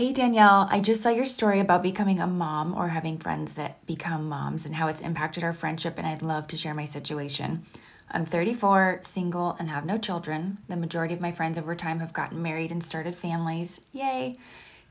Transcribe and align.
Hey 0.00 0.14
Danielle, 0.14 0.66
I 0.70 0.80
just 0.80 1.02
saw 1.02 1.10
your 1.10 1.26
story 1.26 1.60
about 1.60 1.82
becoming 1.82 2.20
a 2.20 2.26
mom 2.26 2.74
or 2.74 2.88
having 2.88 3.18
friends 3.18 3.52
that 3.52 3.84
become 3.84 4.30
moms 4.30 4.64
and 4.64 4.74
how 4.74 4.88
it's 4.88 5.02
impacted 5.02 5.44
our 5.44 5.52
friendship, 5.52 5.98
and 5.98 6.06
I'd 6.06 6.22
love 6.22 6.46
to 6.46 6.56
share 6.56 6.72
my 6.72 6.86
situation. 6.86 7.66
I'm 8.10 8.24
34, 8.24 9.00
single, 9.02 9.56
and 9.58 9.68
have 9.68 9.84
no 9.84 9.98
children. 9.98 10.56
The 10.68 10.78
majority 10.78 11.12
of 11.12 11.20
my 11.20 11.32
friends 11.32 11.58
over 11.58 11.76
time 11.76 12.00
have 12.00 12.14
gotten 12.14 12.40
married 12.40 12.70
and 12.70 12.82
started 12.82 13.14
families. 13.14 13.82
Yay! 13.92 14.36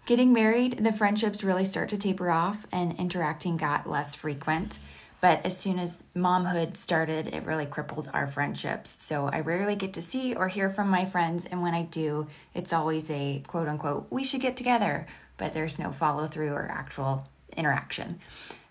Getting 0.06 0.32
married, 0.32 0.78
the 0.84 0.93
friendships 0.93 1.44
really 1.44 1.66
start 1.66 1.89
to 1.89 1.98
taper 1.98 2.30
off 2.30 2.68
and 2.71 2.94
interacting 3.00 3.57
got 3.57 3.89
less 3.89 4.14
frequent. 4.14 4.78
But 5.21 5.45
as 5.45 5.57
soon 5.57 5.79
as 5.79 6.01
momhood 6.15 6.77
started, 6.77 7.27
it 7.27 7.45
really 7.45 7.65
crippled 7.65 8.09
our 8.13 8.27
friendships. 8.27 9.04
So 9.04 9.27
I 9.27 9.41
rarely 9.41 9.75
get 9.75 9.93
to 9.93 10.01
see 10.01 10.33
or 10.33 10.47
hear 10.47 10.69
from 10.69 10.89
my 10.89 11.05
friends. 11.05 11.45
And 11.45 11.61
when 11.61 11.73
I 11.73 11.83
do, 11.83 12.27
it's 12.54 12.71
always 12.73 13.09
a 13.09 13.43
quote 13.47 13.68
unquote, 13.68 14.07
we 14.09 14.23
should 14.23 14.41
get 14.41 14.55
together, 14.55 15.07
but 15.37 15.54
there's 15.54 15.79
no 15.79 15.91
follow 15.91 16.27
through 16.27 16.54
or 16.54 16.69
actual 16.71 17.27
interaction. 17.57 18.19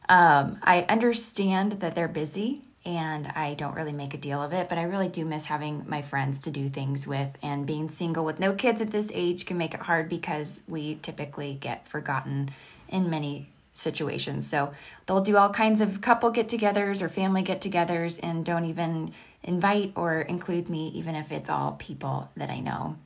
Um, 0.08 0.58
I 0.62 0.86
understand 0.88 1.80
that 1.80 1.94
they're 1.94 2.08
busy 2.08 2.62
and 2.86 3.26
I 3.26 3.52
don't 3.52 3.74
really 3.74 3.92
make 3.92 4.14
a 4.14 4.18
deal 4.18 4.42
of 4.42 4.54
it, 4.54 4.70
but 4.70 4.78
I 4.78 4.84
really 4.84 5.10
do 5.10 5.26
miss 5.26 5.44
having 5.44 5.84
my 5.86 6.00
friends 6.00 6.40
to 6.42 6.50
do 6.50 6.70
things 6.70 7.06
with. 7.06 7.36
And 7.42 7.66
being 7.66 7.90
single 7.90 8.24
with 8.24 8.40
no 8.40 8.54
kids 8.54 8.80
at 8.80 8.90
this 8.90 9.10
age 9.12 9.44
can 9.44 9.58
make 9.58 9.74
it 9.74 9.80
hard 9.80 10.08
because 10.08 10.62
we 10.66 10.94
typically 11.02 11.58
get 11.60 11.86
forgotten 11.86 12.50
in 12.88 13.10
many 13.10 13.48
situations. 13.78 14.48
So 14.48 14.72
they'll 15.06 15.20
do 15.20 15.36
all 15.36 15.50
kinds 15.50 15.80
of 15.80 16.00
couple 16.00 16.30
get 16.30 16.48
togethers 16.48 17.00
or 17.00 17.08
family 17.08 17.42
get 17.42 17.60
togethers 17.60 18.18
and 18.22 18.44
don't 18.44 18.64
even 18.64 19.12
invite 19.42 19.92
or 19.94 20.20
include 20.22 20.68
me, 20.68 20.88
even 20.88 21.14
if 21.14 21.30
it's 21.30 21.48
all 21.48 21.72
people 21.72 22.30
that 22.36 22.50
I 22.50 22.60
know. 22.60 22.96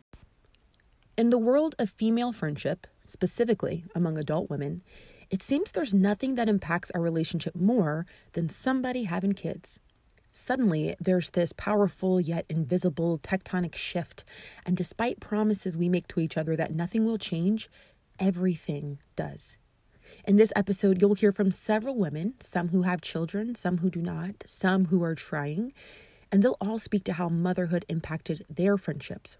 In 1.16 1.30
the 1.30 1.38
world 1.38 1.74
of 1.78 1.90
female 1.90 2.32
friendship, 2.32 2.86
specifically 3.04 3.84
among 3.94 4.16
adult 4.16 4.48
women, 4.48 4.82
it 5.30 5.42
seems 5.42 5.70
there's 5.70 5.94
nothing 5.94 6.34
that 6.34 6.48
impacts 6.48 6.90
our 6.90 7.00
relationship 7.00 7.54
more 7.54 8.06
than 8.32 8.48
somebody 8.48 9.04
having 9.04 9.32
kids. 9.32 9.78
Suddenly, 10.30 10.96
there's 10.98 11.30
this 11.30 11.52
powerful 11.52 12.18
yet 12.18 12.46
invisible 12.48 13.18
tectonic 13.18 13.74
shift, 13.74 14.24
and 14.64 14.76
despite 14.76 15.20
promises 15.20 15.76
we 15.76 15.90
make 15.90 16.08
to 16.08 16.20
each 16.20 16.38
other 16.38 16.56
that 16.56 16.74
nothing 16.74 17.04
will 17.04 17.18
change, 17.18 17.68
everything 18.18 18.98
does. 19.14 19.58
In 20.24 20.36
this 20.36 20.52
episode, 20.54 21.00
you'll 21.00 21.14
hear 21.14 21.32
from 21.32 21.50
several 21.50 21.96
women, 21.96 22.34
some 22.38 22.68
who 22.68 22.82
have 22.82 23.00
children, 23.00 23.56
some 23.56 23.78
who 23.78 23.90
do 23.90 24.00
not, 24.00 24.44
some 24.46 24.84
who 24.84 25.02
are 25.02 25.16
trying, 25.16 25.72
and 26.30 26.42
they'll 26.42 26.56
all 26.60 26.78
speak 26.78 27.02
to 27.04 27.14
how 27.14 27.28
motherhood 27.28 27.84
impacted 27.88 28.46
their 28.48 28.78
friendships. 28.78 29.36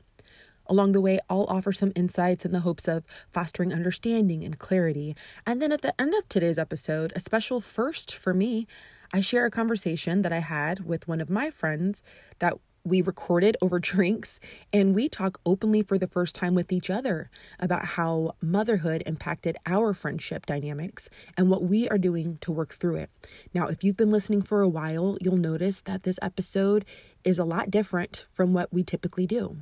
Along 0.66 0.91
the 0.91 1.00
way, 1.00 1.20
I'll 1.30 1.47
offer 1.48 1.72
some 1.72 1.92
insights 1.94 2.44
in 2.44 2.50
the 2.50 2.61
hopes 2.61 2.89
of 2.89 3.05
fostering 3.30 3.72
understanding 3.72 4.42
and 4.42 4.58
clarity. 4.58 5.14
And 5.47 5.62
then 5.62 5.70
at 5.70 5.83
the 5.83 5.98
end 6.00 6.14
of 6.14 6.28
today's 6.28 6.58
episode, 6.58 7.12
a 7.14 7.20
special 7.20 7.61
first 7.61 8.12
for 8.12 8.34
me, 8.34 8.67
I 9.12 9.20
share 9.20 9.46
a 9.46 9.52
conversation 9.52 10.22
that 10.22 10.33
I 10.33 10.41
had 10.41 10.84
with 10.84 11.06
one 11.06 11.20
of 11.20 11.30
my 11.30 11.50
friends 11.50 12.02
that 12.41 12.58
we 12.84 13.00
recorded 13.00 13.56
over 13.61 13.78
drinks 13.80 14.41
and 14.72 14.94
we 14.94 15.08
talk 15.08 15.41
openly 15.44 15.83
for 15.83 15.98
the 15.98 16.06
first 16.06 16.34
time 16.34 16.55
with 16.55 16.72
each 16.72 16.91
other 16.91 17.30
about 17.58 17.84
how 17.84 18.34
motherhood 18.41 19.02
impacted 19.06 19.56
our 19.66 19.94
friendship 19.94 20.47
dynamics 20.47 21.08
and 21.36 21.50
what 21.50 21.62
we 21.62 21.89
are 21.89 21.98
doing 21.98 22.39
to 22.41 22.52
work 22.52 22.74
through 22.74 22.97
it. 22.97 23.11
Now, 23.55 23.69
if 23.69 23.84
you've 23.84 23.97
been 23.97 24.11
listening 24.11 24.42
for 24.42 24.61
a 24.61 24.69
while, 24.69 25.16
you'll 25.20 25.36
notice 25.36 25.80
that 25.83 26.02
this 26.02 26.19
episode 26.22 26.84
is 27.24 27.39
a 27.39 27.44
lot 27.44 27.70
different 27.70 28.24
from 28.33 28.52
what 28.52 28.72
we 28.72 28.83
typically 28.83 29.27
do. 29.27 29.56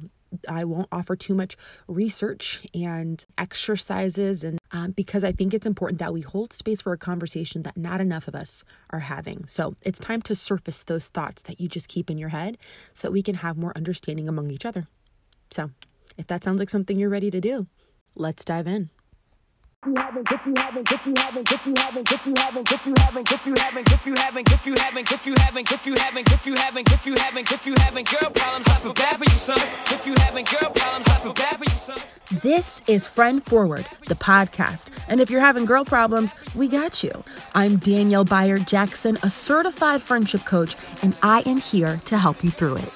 I 0.49 0.65
won't 0.65 0.89
offer 0.93 1.17
too 1.17 1.35
much 1.35 1.57
research 1.89 2.67
and 2.75 3.25
exercises, 3.39 4.45
and 4.45 4.59
um, 4.73 4.93
because 4.93 5.25
I 5.25 5.33
think 5.33 5.55
it's 5.55 5.67
important 5.67 5.99
that 5.99 6.13
we 6.13 6.21
hold 6.21 6.53
space 6.53 6.81
for 6.83 6.93
a 6.93 6.99
conversation 6.99 7.63
that 7.63 7.77
not 7.77 8.01
enough 8.01 8.29
of 8.29 8.35
us 8.35 8.65
are 8.91 9.01
having. 9.01 9.47
So 9.47 9.75
it's 9.83 9.99
time 9.99 10.23
to 10.23 10.37
surface 10.37 10.85
those 10.85 11.09
thoughts 11.09 11.43
that 11.43 11.61
you 11.61 11.69
just 11.69 11.89
keep 11.89 12.11
in 12.11 12.19
your 12.19 12.29
head 12.29 12.59
so 12.95 13.09
that 13.09 13.13
we 13.13 13.23
can 13.23 13.37
have 13.37 13.57
more 13.57 13.73
understanding 13.77 14.29
among 14.29 14.51
each 14.51 14.67
other. 14.67 14.87
So 15.51 15.71
if 16.17 16.27
that 16.29 16.45
sounds 16.45 16.59
like 16.59 16.71
something 16.71 16.99
you're 16.99 17.09
ready 17.09 17.31
to 17.31 17.41
do, 17.41 17.67
let's 18.15 18.45
dive 18.45 18.67
in 18.67 18.91
This 32.43 32.83
is 32.87 33.07
Friend 33.07 33.43
Forward, 33.43 33.87
the 34.07 34.15
podcast. 34.15 34.89
And 35.09 35.19
if 35.19 35.31
you're 35.31 35.41
having 35.41 35.65
girl 35.65 35.87
problems, 35.87 36.35
we 36.55 36.69
got 36.69 37.03
you. 37.03 37.25
I'm 37.55 37.79
Danielle 37.79 38.25
Bayard 38.25 38.69
Jackson, 38.69 39.17
a 39.23 39.31
certified 39.31 40.03
friendship 40.03 40.45
coach, 40.45 40.77
and 41.03 41.17
I 41.23 41.41
am 41.47 41.57
here 41.57 42.03
to 42.05 42.19
help 42.19 42.45
you 42.45 42.51
through 42.51 42.77
it. 42.77 42.93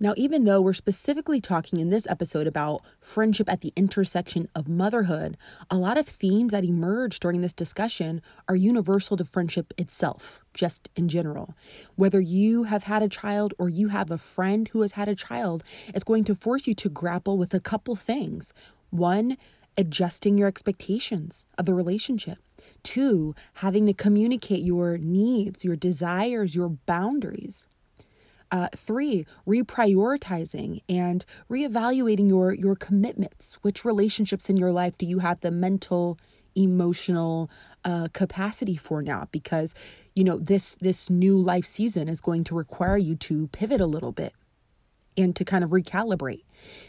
Now, 0.00 0.12
even 0.16 0.44
though 0.44 0.60
we're 0.60 0.72
specifically 0.72 1.40
talking 1.40 1.78
in 1.78 1.88
this 1.88 2.06
episode 2.08 2.46
about 2.46 2.82
friendship 3.00 3.48
at 3.48 3.60
the 3.60 3.72
intersection 3.76 4.48
of 4.54 4.68
motherhood, 4.68 5.36
a 5.70 5.76
lot 5.76 5.96
of 5.96 6.08
themes 6.08 6.50
that 6.50 6.64
emerge 6.64 7.20
during 7.20 7.42
this 7.42 7.52
discussion 7.52 8.20
are 8.48 8.56
universal 8.56 9.16
to 9.16 9.24
friendship 9.24 9.72
itself, 9.78 10.40
just 10.52 10.90
in 10.96 11.08
general. 11.08 11.54
Whether 11.94 12.20
you 12.20 12.64
have 12.64 12.84
had 12.84 13.02
a 13.02 13.08
child 13.08 13.54
or 13.56 13.68
you 13.68 13.88
have 13.88 14.10
a 14.10 14.18
friend 14.18 14.68
who 14.68 14.80
has 14.82 14.92
had 14.92 15.08
a 15.08 15.14
child, 15.14 15.62
it's 15.88 16.04
going 16.04 16.24
to 16.24 16.34
force 16.34 16.66
you 16.66 16.74
to 16.74 16.88
grapple 16.88 17.38
with 17.38 17.54
a 17.54 17.60
couple 17.60 17.94
things. 17.94 18.52
One, 18.90 19.36
adjusting 19.76 20.38
your 20.38 20.48
expectations 20.48 21.46
of 21.56 21.66
the 21.66 21.74
relationship. 21.74 22.38
Two, 22.82 23.34
having 23.54 23.86
to 23.86 23.94
communicate 23.94 24.62
your 24.62 24.98
needs, 24.98 25.64
your 25.64 25.76
desires, 25.76 26.54
your 26.54 26.68
boundaries. 26.68 27.66
Uh, 28.54 28.68
three, 28.76 29.26
reprioritizing 29.48 30.80
and 30.88 31.24
reevaluating 31.50 32.28
your 32.28 32.54
your 32.54 32.76
commitments. 32.76 33.58
Which 33.62 33.84
relationships 33.84 34.48
in 34.48 34.56
your 34.56 34.70
life 34.70 34.96
do 34.96 35.06
you 35.06 35.18
have 35.18 35.40
the 35.40 35.50
mental, 35.50 36.20
emotional 36.54 37.50
uh, 37.84 38.06
capacity 38.12 38.76
for 38.76 39.02
now? 39.02 39.26
Because 39.32 39.74
you 40.14 40.22
know 40.22 40.38
this 40.38 40.76
this 40.80 41.10
new 41.10 41.36
life 41.36 41.64
season 41.64 42.08
is 42.08 42.20
going 42.20 42.44
to 42.44 42.54
require 42.54 42.96
you 42.96 43.16
to 43.16 43.48
pivot 43.48 43.80
a 43.80 43.86
little 43.86 44.12
bit 44.12 44.32
and 45.16 45.34
to 45.34 45.44
kind 45.44 45.64
of 45.64 45.70
recalibrate. 45.70 46.44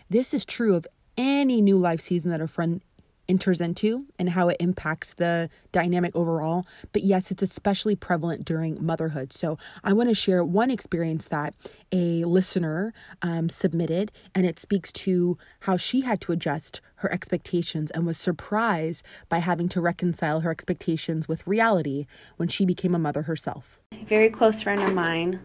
This 0.07 0.35
is 0.35 0.45
true 0.45 0.75
of 0.75 0.85
any 1.17 1.61
new 1.61 1.79
life 1.79 1.99
season 1.99 2.29
that 2.29 2.41
a 2.41 2.47
friend 2.47 2.81
enters 3.27 3.61
into 3.61 4.05
and 4.17 4.29
how 4.29 4.49
it 4.49 4.57
impacts 4.59 5.13
the 5.13 5.49
dynamic 5.71 6.15
overall. 6.15 6.65
But 6.91 7.03
yes, 7.03 7.31
it's 7.31 7.43
especially 7.43 7.95
prevalent 7.95 8.45
during 8.45 8.83
motherhood. 8.83 9.33
So 9.33 9.57
I 9.83 9.93
want 9.93 10.09
to 10.09 10.15
share 10.15 10.43
one 10.43 10.71
experience 10.71 11.27
that 11.29 11.53
a 11.91 12.23
listener 12.25 12.93
um, 13.21 13.49
submitted, 13.49 14.11
and 14.33 14.45
it 14.45 14.59
speaks 14.59 14.91
to 14.91 15.37
how 15.61 15.77
she 15.77 16.01
had 16.01 16.21
to 16.21 16.31
adjust 16.31 16.81
her 16.97 17.11
expectations 17.11 17.91
and 17.91 18.05
was 18.05 18.17
surprised 18.17 19.05
by 19.29 19.39
having 19.39 19.69
to 19.69 19.81
reconcile 19.81 20.41
her 20.41 20.51
expectations 20.51 21.27
with 21.27 21.45
reality 21.45 22.05
when 22.37 22.47
she 22.47 22.65
became 22.65 22.95
a 22.95 22.99
mother 22.99 23.23
herself. 23.23 23.79
A 23.91 24.05
very 24.05 24.29
close 24.29 24.61
friend 24.61 24.81
of 24.81 24.93
mine 24.93 25.39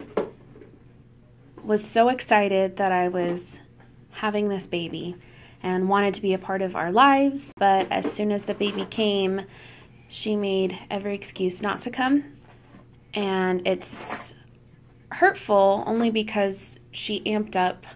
was 1.62 1.84
so 1.84 2.08
excited 2.08 2.76
that 2.76 2.92
I 2.92 3.08
was 3.08 3.60
having 4.10 4.48
this 4.48 4.66
baby 4.66 5.16
and 5.62 5.88
wanted 5.88 6.14
to 6.14 6.22
be 6.22 6.34
a 6.34 6.38
part 6.38 6.62
of 6.62 6.74
our 6.74 6.90
lives. 6.92 7.52
But 7.58 7.90
as 7.90 8.10
soon 8.10 8.32
as 8.32 8.44
the 8.44 8.54
baby 8.54 8.84
came, 8.84 9.42
she 10.08 10.36
made 10.36 10.78
every 10.90 11.14
excuse 11.14 11.62
not 11.62 11.80
to 11.80 11.90
come. 11.90 12.24
And 13.14 13.66
it's 13.66 14.34
hurtful 15.12 15.84
only 15.86 16.10
because 16.10 16.78
she 16.92 17.20
amped 17.22 17.56
up 17.56 17.86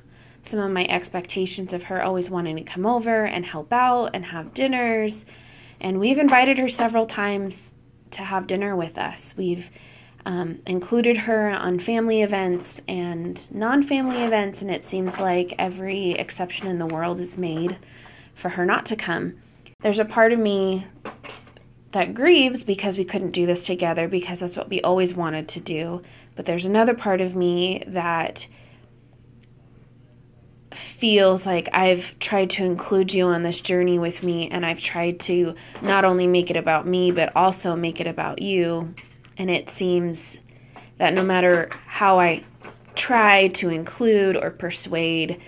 some 0.42 0.60
of 0.60 0.70
my 0.70 0.84
expectations 0.86 1.72
of 1.72 1.84
her 1.84 2.02
always 2.02 2.28
wanting 2.28 2.56
to 2.56 2.62
come 2.62 2.84
over 2.84 3.24
and 3.24 3.46
help 3.46 3.72
out 3.72 4.10
and 4.12 4.26
have 4.26 4.52
dinners. 4.52 5.24
And 5.80 5.98
we've 5.98 6.18
invited 6.18 6.58
her 6.58 6.68
several 6.68 7.06
times 7.06 7.72
to 8.10 8.22
have 8.22 8.46
dinner 8.46 8.76
with 8.76 8.98
us. 8.98 9.34
We've 9.36 9.70
um, 10.26 10.60
included 10.66 11.18
her 11.18 11.50
on 11.50 11.78
family 11.78 12.22
events 12.22 12.80
and 12.88 13.46
non 13.50 13.82
family 13.82 14.22
events, 14.22 14.62
and 14.62 14.70
it 14.70 14.84
seems 14.84 15.18
like 15.18 15.54
every 15.58 16.12
exception 16.12 16.66
in 16.66 16.78
the 16.78 16.86
world 16.86 17.20
is 17.20 17.36
made 17.36 17.76
for 18.34 18.50
her 18.50 18.64
not 18.64 18.86
to 18.86 18.96
come. 18.96 19.34
There's 19.80 19.98
a 19.98 20.04
part 20.04 20.32
of 20.32 20.38
me 20.38 20.86
that 21.92 22.14
grieves 22.14 22.64
because 22.64 22.98
we 22.98 23.04
couldn't 23.04 23.30
do 23.30 23.46
this 23.46 23.64
together 23.64 24.08
because 24.08 24.40
that's 24.40 24.56
what 24.56 24.68
we 24.68 24.80
always 24.80 25.14
wanted 25.14 25.46
to 25.48 25.60
do. 25.60 26.02
But 26.34 26.46
there's 26.46 26.66
another 26.66 26.94
part 26.94 27.20
of 27.20 27.36
me 27.36 27.84
that 27.86 28.46
feels 30.72 31.46
like 31.46 31.68
I've 31.72 32.18
tried 32.18 32.50
to 32.50 32.64
include 32.64 33.14
you 33.14 33.26
on 33.26 33.44
this 33.44 33.60
journey 33.60 33.98
with 33.98 34.24
me 34.24 34.48
and 34.48 34.66
I've 34.66 34.80
tried 34.80 35.20
to 35.20 35.54
not 35.82 36.04
only 36.04 36.26
make 36.26 36.50
it 36.50 36.56
about 36.56 36.84
me 36.84 37.12
but 37.12 37.34
also 37.36 37.76
make 37.76 38.00
it 38.00 38.08
about 38.08 38.42
you 38.42 38.92
and 39.36 39.50
it 39.50 39.68
seems 39.68 40.38
that 40.98 41.12
no 41.12 41.24
matter 41.24 41.70
how 41.86 42.20
I 42.20 42.44
try 42.94 43.48
to 43.48 43.70
include 43.70 44.36
or 44.36 44.50
persuade, 44.50 45.40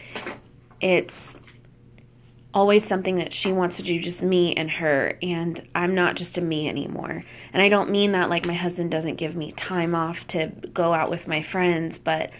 it's 0.81 1.37
always 2.53 2.85
something 2.85 3.17
that 3.17 3.35
she 3.35 3.53
wants 3.53 3.77
to 3.77 3.83
do 3.83 4.01
just 4.01 4.23
me 4.23 4.55
and 4.55 4.71
her 4.71 5.19
and 5.21 5.69
I'm 5.75 5.95
not 5.95 6.17
just 6.17 6.39
a 6.39 6.41
me 6.41 6.69
anymore. 6.69 7.23
And 7.53 7.63
I 7.63 7.69
don't 7.69 7.91
mean 7.91 8.13
that 8.13 8.31
like 8.31 8.47
my 8.47 8.55
husband 8.55 8.91
doesn't 8.91 9.17
give 9.17 9.37
me 9.37 9.53
time 9.53 9.95
off 9.95 10.27
to 10.29 10.47
go 10.73 10.95
out 10.95 11.11
with 11.11 11.29
my 11.29 11.43
friends, 11.43 11.99
but 11.99 12.31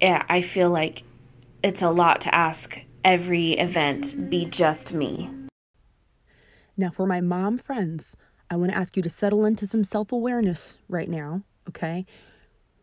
yeah, 0.00 0.24
I 0.28 0.40
feel 0.40 0.70
like 0.70 1.02
it's 1.62 1.82
a 1.82 1.90
lot 1.90 2.22
to 2.22 2.34
ask 2.34 2.80
every 3.04 3.52
event 3.52 4.30
be 4.30 4.46
just 4.46 4.94
me. 4.94 5.30
Now 6.76 6.90
for 6.90 7.06
my 7.06 7.20
mom 7.20 7.58
friends, 7.58 8.16
I 8.52 8.56
want 8.56 8.70
to 8.70 8.76
ask 8.76 8.98
you 8.98 9.02
to 9.02 9.08
settle 9.08 9.46
into 9.46 9.66
some 9.66 9.82
self-awareness 9.82 10.76
right 10.86 11.08
now, 11.08 11.40
okay? 11.70 12.04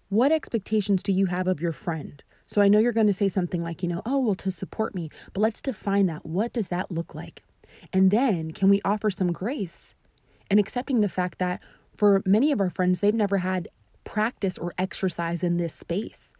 What 0.09 0.31
expectations 0.31 1.03
do 1.03 1.11
you 1.11 1.27
have 1.27 1.45
of 1.45 1.61
your 1.61 1.73
friend? 1.73 2.23
So 2.47 2.59
I 2.59 2.67
know 2.67 2.79
you're 2.79 2.91
going 2.91 3.05
to 3.05 3.13
say 3.13 3.29
something 3.29 3.61
like, 3.61 3.83
you 3.83 3.89
know, 3.89 4.01
oh, 4.03 4.17
well, 4.17 4.33
to 4.33 4.49
support 4.49 4.95
me, 4.95 5.11
but 5.31 5.41
let's 5.41 5.61
define 5.61 6.07
that. 6.07 6.25
What 6.25 6.53
does 6.53 6.69
that 6.69 6.89
look 6.89 7.13
like? 7.13 7.43
And 7.93 8.09
then 8.09 8.49
can 8.49 8.67
we 8.67 8.81
offer 8.83 9.11
some 9.11 9.31
grace 9.31 9.93
and 10.49 10.59
accepting 10.59 11.01
the 11.01 11.07
fact 11.07 11.37
that 11.37 11.61
for 11.95 12.23
many 12.25 12.51
of 12.51 12.59
our 12.59 12.71
friends, 12.71 12.99
they've 12.99 13.13
never 13.13 13.37
had 13.37 13.67
practice 14.03 14.57
or 14.57 14.73
exercise 14.79 15.43
in 15.43 15.57
this 15.57 15.75
space 15.75 16.33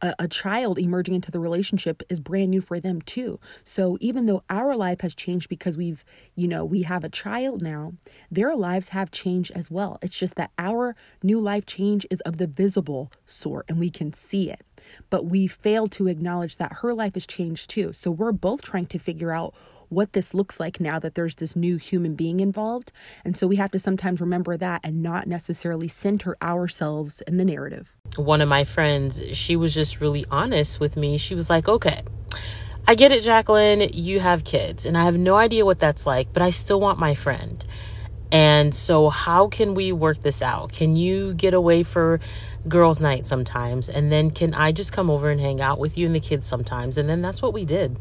a, 0.00 0.14
a, 0.18 0.28
child 0.28 0.78
emerging 0.78 1.14
into 1.14 1.30
the 1.30 1.40
relationship 1.40 2.02
is 2.08 2.20
brand 2.20 2.50
new 2.50 2.60
for 2.60 2.78
them 2.78 3.00
too. 3.02 3.40
So 3.64 3.96
even 4.00 4.26
though 4.26 4.42
our 4.48 4.76
life 4.76 5.00
has 5.00 5.14
changed 5.14 5.48
because 5.48 5.76
we've, 5.76 6.04
you 6.34 6.46
know, 6.46 6.64
we 6.64 6.82
have 6.82 7.04
a 7.04 7.08
child 7.08 7.62
now, 7.62 7.94
their 8.30 8.54
lives 8.54 8.88
have 8.88 9.10
changed 9.10 9.50
as 9.54 9.70
well. 9.70 9.98
It's 10.02 10.18
just 10.18 10.36
that 10.36 10.50
our 10.58 10.94
new 11.22 11.40
life 11.40 11.66
change 11.66 12.06
is 12.10 12.20
of 12.20 12.36
the 12.36 12.46
visible 12.46 13.10
sort 13.26 13.66
and 13.68 13.78
we 13.78 13.90
can 13.90 14.12
see 14.12 14.50
it. 14.50 14.64
But 15.10 15.26
we 15.26 15.46
fail 15.46 15.88
to 15.88 16.06
acknowledge 16.06 16.56
that 16.56 16.78
her 16.80 16.94
life 16.94 17.14
has 17.14 17.26
changed 17.26 17.70
too. 17.70 17.92
So 17.92 18.10
we're 18.10 18.32
both 18.32 18.62
trying 18.62 18.86
to 18.86 18.98
figure 18.98 19.32
out 19.32 19.54
what 19.88 20.12
this 20.12 20.34
looks 20.34 20.60
like 20.60 20.80
now 20.80 20.98
that 20.98 21.14
there's 21.14 21.36
this 21.36 21.56
new 21.56 21.76
human 21.76 22.14
being 22.14 22.40
involved. 22.40 22.92
And 23.24 23.36
so 23.36 23.46
we 23.46 23.56
have 23.56 23.70
to 23.72 23.78
sometimes 23.78 24.20
remember 24.20 24.56
that 24.56 24.80
and 24.84 25.02
not 25.02 25.26
necessarily 25.26 25.88
center 25.88 26.36
ourselves 26.42 27.20
in 27.22 27.36
the 27.36 27.44
narrative. 27.44 27.96
One 28.16 28.40
of 28.40 28.48
my 28.48 28.64
friends, 28.64 29.20
she 29.32 29.56
was 29.56 29.74
just 29.74 30.00
really 30.00 30.24
honest 30.30 30.80
with 30.80 30.96
me. 30.96 31.18
She 31.18 31.34
was 31.34 31.50
like, 31.50 31.68
okay. 31.68 32.02
I 32.86 32.94
get 32.94 33.12
it, 33.12 33.22
Jacqueline. 33.22 33.90
You 33.92 34.20
have 34.20 34.44
kids, 34.44 34.86
and 34.86 34.96
I 34.96 35.04
have 35.04 35.18
no 35.18 35.36
idea 35.36 35.66
what 35.66 35.78
that's 35.78 36.06
like, 36.06 36.32
but 36.32 36.40
I 36.40 36.48
still 36.48 36.80
want 36.80 36.98
my 36.98 37.14
friend. 37.14 37.62
And 38.32 38.74
so, 38.74 39.10
how 39.10 39.48
can 39.48 39.74
we 39.74 39.92
work 39.92 40.20
this 40.20 40.40
out? 40.40 40.72
Can 40.72 40.96
you 40.96 41.34
get 41.34 41.52
away 41.52 41.82
for 41.82 42.18
girls' 42.66 43.00
night 43.00 43.26
sometimes? 43.26 43.90
And 43.90 44.10
then, 44.10 44.30
can 44.30 44.54
I 44.54 44.72
just 44.72 44.92
come 44.92 45.10
over 45.10 45.30
and 45.30 45.40
hang 45.40 45.60
out 45.60 45.78
with 45.78 45.98
you 45.98 46.06
and 46.06 46.14
the 46.14 46.20
kids 46.20 46.46
sometimes? 46.46 46.96
And 46.96 47.08
then 47.08 47.20
that's 47.20 47.42
what 47.42 47.52
we 47.52 47.66
did. 47.66 47.98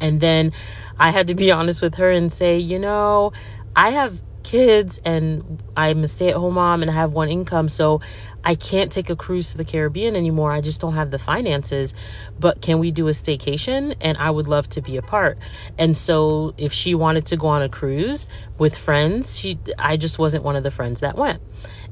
And 0.00 0.20
then 0.20 0.52
I 0.98 1.10
had 1.10 1.26
to 1.28 1.34
be 1.34 1.50
honest 1.52 1.82
with 1.82 1.96
her 1.96 2.10
and 2.10 2.32
say, 2.32 2.58
you 2.58 2.78
know, 2.78 3.32
I 3.74 3.90
have 3.90 4.20
kids 4.46 5.00
and 5.04 5.60
I'm 5.76 6.04
a 6.04 6.08
stay 6.08 6.28
at 6.28 6.36
home 6.36 6.54
mom 6.54 6.80
and 6.80 6.90
I 6.90 6.94
have 6.94 7.12
one 7.12 7.28
income. 7.28 7.68
So 7.68 8.00
I 8.44 8.54
can't 8.54 8.92
take 8.92 9.10
a 9.10 9.16
cruise 9.16 9.50
to 9.50 9.58
the 9.58 9.64
Caribbean 9.64 10.14
anymore. 10.14 10.52
I 10.52 10.60
just 10.60 10.80
don't 10.80 10.94
have 10.94 11.10
the 11.10 11.18
finances. 11.18 11.94
But 12.38 12.62
can 12.62 12.78
we 12.78 12.92
do 12.92 13.08
a 13.08 13.10
staycation? 13.10 13.96
And 14.00 14.16
I 14.18 14.30
would 14.30 14.46
love 14.46 14.68
to 14.70 14.80
be 14.80 14.96
a 14.96 15.02
part. 15.02 15.36
And 15.76 15.96
so 15.96 16.54
if 16.56 16.72
she 16.72 16.94
wanted 16.94 17.26
to 17.26 17.36
go 17.36 17.48
on 17.48 17.62
a 17.62 17.68
cruise 17.68 18.28
with 18.56 18.78
friends, 18.78 19.36
she 19.36 19.58
I 19.78 19.96
just 19.96 20.18
wasn't 20.18 20.44
one 20.44 20.54
of 20.54 20.62
the 20.62 20.70
friends 20.70 21.00
that 21.00 21.16
went. 21.16 21.42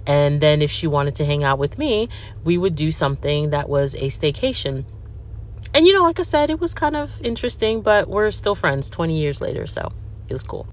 And 0.07 0.41
then 0.41 0.63
if 0.63 0.71
she 0.71 0.87
wanted 0.87 1.17
to 1.17 1.25
hang 1.25 1.43
out 1.43 1.59
with 1.59 1.77
me, 1.77 2.09
we 2.45 2.57
would 2.57 2.77
do 2.77 2.93
something 2.93 3.51
that 3.51 3.69
was 3.69 3.95
a 3.97 4.09
staycation. 4.09 4.85
And 5.75 5.89
you 5.89 5.93
know, 5.93 6.05
like 6.05 6.21
I 6.21 6.23
said, 6.23 6.51
it 6.51 6.61
was 6.61 6.73
kind 6.73 6.95
of 6.95 7.21
interesting, 7.23 7.83
but 7.83 8.09
we're 8.09 8.31
still 8.31 8.55
friends 8.55 8.89
20 8.89 9.19
years 9.19 9.41
later, 9.41 9.67
so 9.67 9.93
it 10.29 10.33
was 10.33 10.45
cool. 10.45 10.69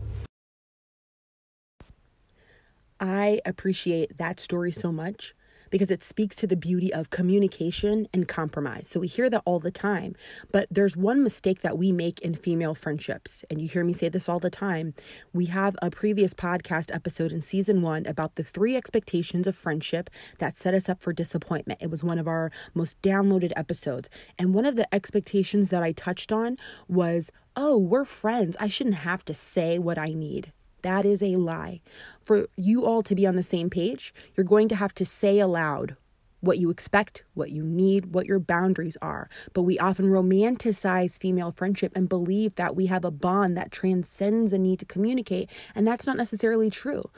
I 2.99 3.41
appreciate 3.43 4.19
that 4.19 4.39
story 4.39 4.71
so 4.71 4.91
much 4.91 5.33
because 5.71 5.89
it 5.89 6.03
speaks 6.03 6.35
to 6.35 6.45
the 6.45 6.55
beauty 6.55 6.93
of 6.93 7.09
communication 7.09 8.07
and 8.13 8.27
compromise. 8.27 8.87
So 8.87 8.99
we 8.99 9.07
hear 9.07 9.29
that 9.31 9.41
all 9.45 9.59
the 9.59 9.71
time, 9.71 10.15
but 10.51 10.67
there's 10.69 10.95
one 10.95 11.23
mistake 11.23 11.61
that 11.61 11.77
we 11.77 11.91
make 11.91 12.19
in 12.21 12.35
female 12.35 12.75
friendships. 12.75 13.43
And 13.49 13.59
you 13.59 13.67
hear 13.67 13.83
me 13.83 13.93
say 13.93 14.09
this 14.09 14.29
all 14.29 14.39
the 14.39 14.51
time. 14.51 14.93
We 15.33 15.45
have 15.47 15.75
a 15.81 15.89
previous 15.89 16.35
podcast 16.35 16.93
episode 16.93 17.31
in 17.31 17.41
season 17.41 17.81
one 17.81 18.05
about 18.05 18.35
the 18.35 18.43
three 18.43 18.75
expectations 18.77 19.47
of 19.47 19.55
friendship 19.55 20.09
that 20.37 20.57
set 20.57 20.75
us 20.75 20.87
up 20.87 21.01
for 21.01 21.13
disappointment. 21.13 21.81
It 21.81 21.89
was 21.89 22.03
one 22.03 22.19
of 22.19 22.27
our 22.27 22.51
most 22.75 23.01
downloaded 23.01 23.53
episodes. 23.55 24.09
And 24.37 24.53
one 24.53 24.65
of 24.65 24.75
the 24.75 24.93
expectations 24.93 25.69
that 25.69 25.81
I 25.81 25.93
touched 25.93 26.31
on 26.31 26.57
was, 26.87 27.31
oh, 27.55 27.77
we're 27.77 28.05
friends. 28.05 28.57
I 28.59 28.67
shouldn't 28.67 28.97
have 28.97 29.23
to 29.25 29.33
say 29.33 29.79
what 29.79 29.97
I 29.97 30.07
need. 30.07 30.51
That 30.81 31.05
is 31.05 31.21
a 31.21 31.35
lie. 31.35 31.81
For 32.21 32.47
you 32.55 32.85
all 32.85 33.01
to 33.03 33.15
be 33.15 33.27
on 33.27 33.35
the 33.35 33.43
same 33.43 33.69
page, 33.69 34.13
you're 34.35 34.45
going 34.45 34.67
to 34.69 34.75
have 34.75 34.93
to 34.95 35.05
say 35.05 35.39
aloud 35.39 35.95
what 36.41 36.57
you 36.57 36.69
expect, 36.69 37.23
what 37.35 37.51
you 37.51 37.63
need, 37.63 38.07
what 38.13 38.25
your 38.25 38.39
boundaries 38.39 38.97
are. 39.01 39.29
But 39.53 39.61
we 39.61 39.79
often 39.79 40.07
romanticize 40.07 41.19
female 41.19 41.51
friendship 41.51 41.91
and 41.95 42.09
believe 42.09 42.55
that 42.55 42.75
we 42.75 42.87
have 42.87 43.05
a 43.05 43.11
bond 43.11 43.55
that 43.57 43.71
transcends 43.71 44.51
a 44.51 44.57
need 44.57 44.79
to 44.79 44.85
communicate, 44.85 45.49
and 45.75 45.87
that's 45.87 46.07
not 46.07 46.17
necessarily 46.17 46.69
true. 46.69 47.09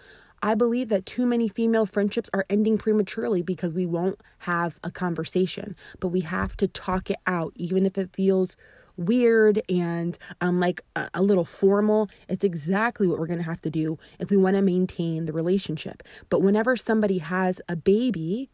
I 0.41 0.55
believe 0.55 0.89
that 0.89 1.05
too 1.05 1.25
many 1.25 1.47
female 1.47 1.85
friendships 1.85 2.29
are 2.33 2.45
ending 2.49 2.77
prematurely 2.77 3.41
because 3.41 3.71
we 3.71 3.85
won't 3.85 4.19
have 4.39 4.77
a 4.83 4.91
conversation, 4.91 5.73
but 6.01 6.09
we 6.09 6.19
have 6.19 6.57
to 6.57 6.67
talk 6.67 7.09
it 7.09 7.19
out, 7.25 7.53
even 7.55 7.85
if 7.85 7.97
it 7.97 8.13
feels 8.13 8.57
weird 8.97 9.61
and 9.69 10.17
um, 10.41 10.59
like 10.59 10.81
a, 10.95 11.09
a 11.13 11.21
little 11.21 11.45
formal. 11.45 12.09
It's 12.27 12.43
exactly 12.43 13.07
what 13.07 13.19
we're 13.19 13.27
going 13.27 13.39
to 13.39 13.45
have 13.45 13.61
to 13.61 13.69
do 13.69 13.97
if 14.19 14.29
we 14.29 14.37
want 14.37 14.55
to 14.55 14.61
maintain 14.61 15.25
the 15.25 15.33
relationship. 15.33 16.03
But 16.29 16.41
whenever 16.41 16.75
somebody 16.75 17.19
has 17.19 17.61
a 17.67 17.75
baby 17.75 18.49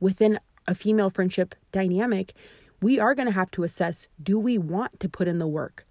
within 0.00 0.38
a 0.66 0.74
female 0.74 1.10
friendship 1.10 1.54
dynamic, 1.72 2.34
we 2.80 2.98
are 2.98 3.14
going 3.14 3.28
to 3.28 3.34
have 3.34 3.50
to 3.52 3.62
assess 3.62 4.08
do 4.22 4.38
we 4.38 4.58
want 4.58 5.00
to 5.00 5.08
put 5.08 5.28
in 5.28 5.38
the 5.38 5.46
work? 5.46 5.86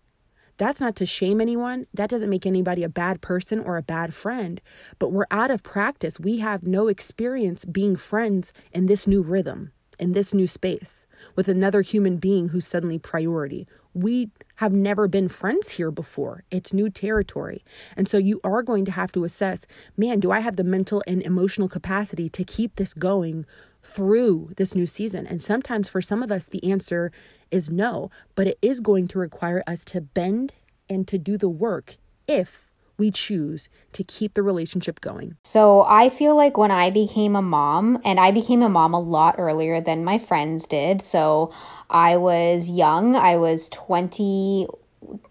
That's 0.57 0.79
not 0.79 0.95
to 0.97 1.07
shame 1.07 1.41
anyone. 1.41 1.87
That 1.91 2.09
doesn't 2.09 2.29
make 2.29 2.45
anybody 2.45 2.83
a 2.83 2.89
bad 2.89 3.21
person 3.21 3.59
or 3.59 3.77
a 3.77 3.81
bad 3.81 4.13
friend. 4.13 4.61
But 4.99 5.11
we're 5.11 5.25
out 5.31 5.49
of 5.49 5.63
practice. 5.63 6.19
We 6.19 6.37
have 6.37 6.67
no 6.67 6.87
experience 6.87 7.65
being 7.65 7.95
friends 7.95 8.53
in 8.71 8.85
this 8.85 9.07
new 9.07 9.23
rhythm, 9.23 9.71
in 10.01 10.11
this 10.11 10.33
new 10.33 10.47
space, 10.47 11.07
with 11.35 11.47
another 11.47 11.81
human 11.81 12.17
being 12.17 12.49
who's 12.49 12.67
suddenly 12.67 12.99
priority 12.99 13.67
we 13.93 14.29
have 14.55 14.71
never 14.71 15.07
been 15.07 15.27
friends 15.27 15.71
here 15.71 15.91
before. 15.91 16.43
It's 16.51 16.73
new 16.73 16.89
territory. 16.89 17.63
And 17.97 18.07
so 18.07 18.17
you 18.17 18.39
are 18.43 18.63
going 18.63 18.85
to 18.85 18.91
have 18.91 19.11
to 19.13 19.23
assess 19.23 19.65
man, 19.97 20.19
do 20.19 20.31
I 20.31 20.39
have 20.39 20.55
the 20.55 20.63
mental 20.63 21.03
and 21.07 21.21
emotional 21.21 21.67
capacity 21.67 22.29
to 22.29 22.43
keep 22.43 22.75
this 22.75 22.93
going 22.93 23.45
through 23.83 24.51
this 24.57 24.75
new 24.75 24.87
season? 24.87 25.27
And 25.27 25.41
sometimes 25.41 25.89
for 25.89 26.01
some 26.01 26.23
of 26.23 26.31
us, 26.31 26.45
the 26.45 26.63
answer 26.71 27.11
is 27.49 27.69
no, 27.69 28.09
but 28.35 28.47
it 28.47 28.57
is 28.61 28.79
going 28.79 29.07
to 29.09 29.19
require 29.19 29.63
us 29.67 29.83
to 29.85 30.01
bend 30.01 30.53
and 30.89 31.07
to 31.07 31.17
do 31.17 31.37
the 31.37 31.49
work 31.49 31.97
if 32.27 32.70
we 33.01 33.09
choose 33.09 33.67
to 33.93 34.03
keep 34.03 34.35
the 34.35 34.43
relationship 34.43 35.01
going. 35.01 35.35
So 35.43 35.81
I 35.85 36.09
feel 36.09 36.35
like 36.35 36.55
when 36.55 36.69
I 36.69 36.91
became 36.91 37.35
a 37.35 37.41
mom, 37.41 37.99
and 38.05 38.19
I 38.19 38.29
became 38.29 38.61
a 38.61 38.69
mom 38.69 38.93
a 38.93 38.99
lot 38.99 39.35
earlier 39.39 39.81
than 39.81 40.03
my 40.03 40.19
friends 40.19 40.67
did. 40.67 41.01
So 41.01 41.51
I 41.89 42.17
was 42.17 42.69
young, 42.69 43.15
I 43.15 43.37
was 43.37 43.69
20 43.69 44.67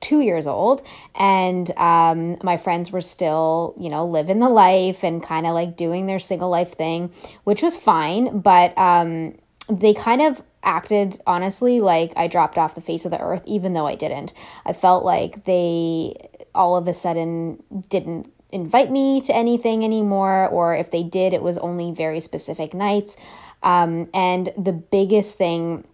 two 0.01 0.21
years 0.21 0.49
old 0.49 0.83
and 1.15 1.71
um, 1.79 2.37
my 2.43 2.57
friends 2.57 2.91
were 2.91 3.01
still 3.01 3.73
you 3.79 3.89
know 3.89 4.05
living 4.05 4.41
the 4.41 4.49
life 4.49 5.05
and 5.05 5.23
kind 5.23 5.47
of 5.47 5.55
like 5.55 5.77
doing 5.77 6.07
their 6.07 6.19
single 6.19 6.51
life 6.51 6.77
thing 6.77 7.09
which 7.45 7.63
was 7.63 7.77
fine 7.77 8.41
but 8.41 8.77
um, 8.77 9.33
they 9.71 9.95
kind 9.95 10.21
of 10.21 10.43
acted 10.65 11.19
honestly 11.25 11.81
like 11.81 12.13
i 12.17 12.27
dropped 12.27 12.59
off 12.59 12.75
the 12.75 12.81
face 12.81 13.05
of 13.05 13.13
the 13.13 13.21
earth 13.21 13.43
even 13.47 13.73
though 13.73 13.87
i 13.87 13.95
didn't 13.95 14.35
i 14.67 14.73
felt 14.73 15.05
like 15.05 15.45
they 15.45 16.30
all 16.55 16.77
of 16.77 16.89
a 16.89 16.95
sudden 16.95 17.63
didn't 17.89 18.33
invite 18.53 18.91
me 18.91 19.21
to 19.23 19.35
anything 19.35 19.85
anymore, 19.85 20.49
or 20.49 20.75
if 20.75 20.91
they 20.91 21.03
did, 21.03 21.33
it 21.33 21.43
was 21.43 21.59
only 21.59 21.93
very 21.93 22.21
specific 22.21 22.75
nights. 22.75 23.17
Um, 23.63 24.09
and 24.15 24.53
the 24.57 24.73
biggest 24.73 25.39
thing 25.39 25.85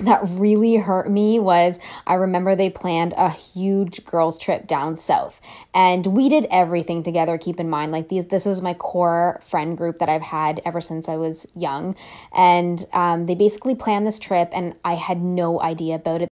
that 0.00 0.20
really 0.30 0.76
hurt 0.76 1.10
me 1.10 1.38
was 1.38 1.78
I 2.06 2.14
remember 2.14 2.56
they 2.56 2.70
planned 2.70 3.12
a 3.16 3.28
huge 3.28 4.04
girls 4.04 4.38
trip 4.38 4.66
down 4.66 4.96
south. 4.96 5.40
And 5.74 6.06
we 6.06 6.28
did 6.28 6.46
everything 6.50 7.02
together 7.02 7.36
keep 7.36 7.60
in 7.60 7.68
mind 7.68 7.92
like 7.92 8.08
these 8.08 8.26
this 8.26 8.46
was 8.46 8.62
my 8.62 8.74
core 8.74 9.40
friend 9.44 9.76
group 9.76 9.98
that 9.98 10.08
I've 10.08 10.22
had 10.22 10.62
ever 10.64 10.80
since 10.80 11.08
I 11.08 11.16
was 11.16 11.46
young. 11.54 11.94
And 12.32 12.84
um, 12.94 13.26
they 13.26 13.34
basically 13.34 13.74
planned 13.74 14.06
this 14.06 14.18
trip 14.18 14.48
and 14.52 14.74
I 14.84 14.94
had 14.94 15.20
no 15.20 15.60
idea 15.60 15.96
about 15.96 16.22
it 16.22 16.29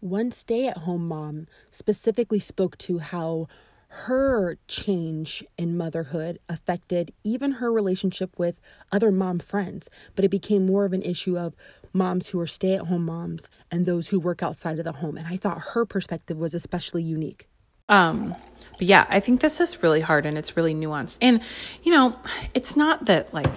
one 0.00 0.30
stay 0.30 0.66
at 0.66 0.78
home 0.78 1.06
mom 1.06 1.46
specifically 1.70 2.38
spoke 2.38 2.78
to 2.78 2.98
how 2.98 3.48
her 3.88 4.58
change 4.68 5.44
in 5.56 5.76
motherhood 5.76 6.38
affected 6.48 7.12
even 7.24 7.52
her 7.52 7.72
relationship 7.72 8.38
with 8.38 8.60
other 8.92 9.10
mom 9.10 9.38
friends, 9.38 9.88
but 10.14 10.24
it 10.24 10.30
became 10.30 10.66
more 10.66 10.84
of 10.84 10.92
an 10.92 11.02
issue 11.02 11.38
of 11.38 11.56
moms 11.92 12.28
who 12.28 12.40
are 12.40 12.46
stay 12.46 12.74
at 12.74 12.86
home 12.86 13.04
moms 13.04 13.48
and 13.70 13.86
those 13.86 14.08
who 14.08 14.20
work 14.20 14.42
outside 14.42 14.78
of 14.78 14.84
the 14.84 14.92
home. 14.92 15.16
And 15.16 15.26
I 15.26 15.38
thought 15.38 15.58
her 15.72 15.86
perspective 15.86 16.36
was 16.36 16.52
especially 16.52 17.02
unique. 17.02 17.48
Um, 17.88 18.36
but 18.72 18.86
yeah, 18.86 19.06
I 19.08 19.20
think 19.20 19.40
this 19.40 19.60
is 19.60 19.82
really 19.82 20.02
hard 20.02 20.26
and 20.26 20.36
it's 20.36 20.54
really 20.54 20.74
nuanced. 20.74 21.16
And, 21.22 21.40
you 21.82 21.90
know, 21.90 22.18
it's 22.52 22.76
not 22.76 23.06
that 23.06 23.32
like 23.32 23.48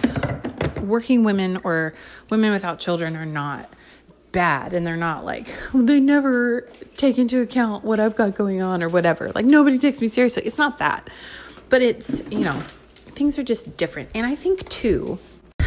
working 0.80 1.24
women 1.24 1.60
or 1.62 1.92
women 2.30 2.52
without 2.52 2.80
children 2.80 3.16
are 3.16 3.26
not 3.26 3.70
bad 4.32 4.72
and 4.72 4.86
they're 4.86 4.96
not 4.96 5.24
like 5.24 5.54
they 5.74 6.00
never 6.00 6.68
take 6.96 7.18
into 7.18 7.40
account 7.40 7.84
what 7.84 8.00
I've 8.00 8.16
got 8.16 8.34
going 8.34 8.62
on 8.62 8.82
or 8.82 8.88
whatever. 8.88 9.30
Like 9.32 9.44
nobody 9.44 9.78
takes 9.78 10.00
me 10.00 10.08
seriously. 10.08 10.44
It's 10.44 10.58
not 10.58 10.78
that. 10.78 11.08
But 11.68 11.82
it's, 11.82 12.22
you 12.30 12.40
know, 12.40 12.60
things 13.14 13.38
are 13.38 13.42
just 13.42 13.76
different. 13.76 14.10
And 14.14 14.26
I 14.26 14.34
think 14.34 14.68
too, 14.68 15.18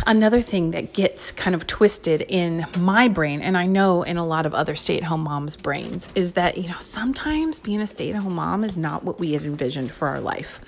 another 0.05 0.41
thing 0.41 0.72
that 0.72 0.93
gets 0.93 1.31
kind 1.31 1.55
of 1.55 1.65
twisted 1.65 2.22
in 2.27 2.65
my 2.77 3.07
brain 3.07 3.41
and 3.41 3.57
I 3.57 3.65
know 3.65 4.03
in 4.03 4.17
a 4.17 4.25
lot 4.25 4.45
of 4.45 4.53
other 4.53 4.75
stay-at-home 4.75 5.22
moms' 5.22 5.55
brains 5.55 6.10
is 6.13 6.34
that, 6.34 6.57
you 6.57 6.69
know, 6.69 6.77
sometimes 6.79 7.57
being 7.57 7.81
a 7.81 7.88
stay-at-home 7.88 8.36
mom 8.36 8.63
is 8.63 8.77
not 8.77 9.03
what 9.03 9.19
we 9.19 9.34
had 9.34 9.43
envisioned 9.43 9.91
for 9.91 10.07
our 10.07 10.19
life. 10.19 10.62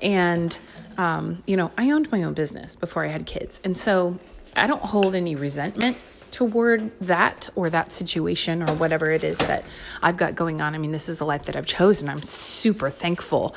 And 0.00 0.58
um, 1.00 1.42
you 1.46 1.56
know, 1.56 1.70
I 1.78 1.90
owned 1.90 2.12
my 2.12 2.22
own 2.22 2.34
business 2.34 2.76
before 2.76 3.04
I 3.04 3.08
had 3.08 3.24
kids. 3.24 3.60
And 3.64 3.76
so 3.76 4.18
I 4.54 4.66
don't 4.66 4.82
hold 4.82 5.14
any 5.14 5.34
resentment 5.34 5.96
toward 6.30 6.98
that 7.00 7.50
or 7.54 7.70
that 7.70 7.92
situation 7.92 8.62
or 8.62 8.74
whatever 8.74 9.10
it 9.10 9.24
is 9.24 9.38
that 9.38 9.64
I've 10.02 10.16
got 10.16 10.34
going 10.34 10.60
on. 10.60 10.74
I 10.74 10.78
mean, 10.78 10.92
this 10.92 11.08
is 11.08 11.20
a 11.20 11.24
life 11.24 11.44
that 11.46 11.56
I've 11.56 11.66
chosen. 11.66 12.08
I'm 12.08 12.22
super 12.22 12.90
thankful 12.90 13.54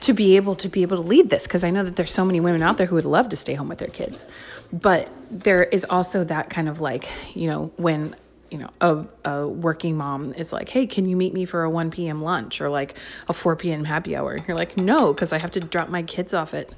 to 0.00 0.12
be 0.12 0.36
able 0.36 0.54
to 0.56 0.68
be 0.68 0.82
able 0.82 0.96
to 0.96 1.02
lead 1.02 1.30
this 1.30 1.44
because 1.44 1.64
I 1.64 1.70
know 1.70 1.82
that 1.82 1.96
there's 1.96 2.10
so 2.10 2.24
many 2.24 2.40
women 2.40 2.62
out 2.62 2.76
there 2.76 2.86
who 2.86 2.96
would 2.96 3.04
love 3.04 3.28
to 3.30 3.36
stay 3.36 3.54
home 3.54 3.68
with 3.68 3.78
their 3.78 3.88
kids. 3.88 4.28
But 4.72 5.10
there 5.30 5.64
is 5.64 5.86
also 5.88 6.24
that 6.24 6.50
kind 6.50 6.68
of 6.68 6.80
like, 6.80 7.08
you 7.34 7.48
know, 7.48 7.70
when 7.76 8.14
you 8.50 8.58
know, 8.58 8.70
a, 8.80 9.04
a 9.28 9.48
working 9.48 9.96
mom 9.96 10.32
is 10.34 10.52
like, 10.52 10.68
hey, 10.68 10.86
can 10.86 11.08
you 11.08 11.16
meet 11.16 11.34
me 11.34 11.44
for 11.44 11.64
a 11.64 11.70
1 11.70 11.90
p.m. 11.90 12.22
lunch 12.22 12.60
or 12.60 12.70
like 12.70 12.96
a 13.28 13.32
4 13.32 13.56
p.m. 13.56 13.84
happy 13.84 14.16
hour? 14.16 14.38
You're 14.46 14.56
like, 14.56 14.76
no, 14.76 15.12
because 15.12 15.32
I 15.32 15.38
have 15.38 15.50
to 15.52 15.60
drop 15.60 15.88
my 15.88 16.02
kids 16.02 16.32
off 16.32 16.54
at 16.54 16.70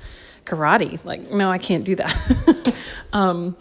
karate. 0.44 0.98
Like, 1.04 1.30
no, 1.30 1.50
I 1.50 1.58
can't 1.58 1.84
do 1.84 1.94
that. 1.96 2.74
um, 3.12 3.56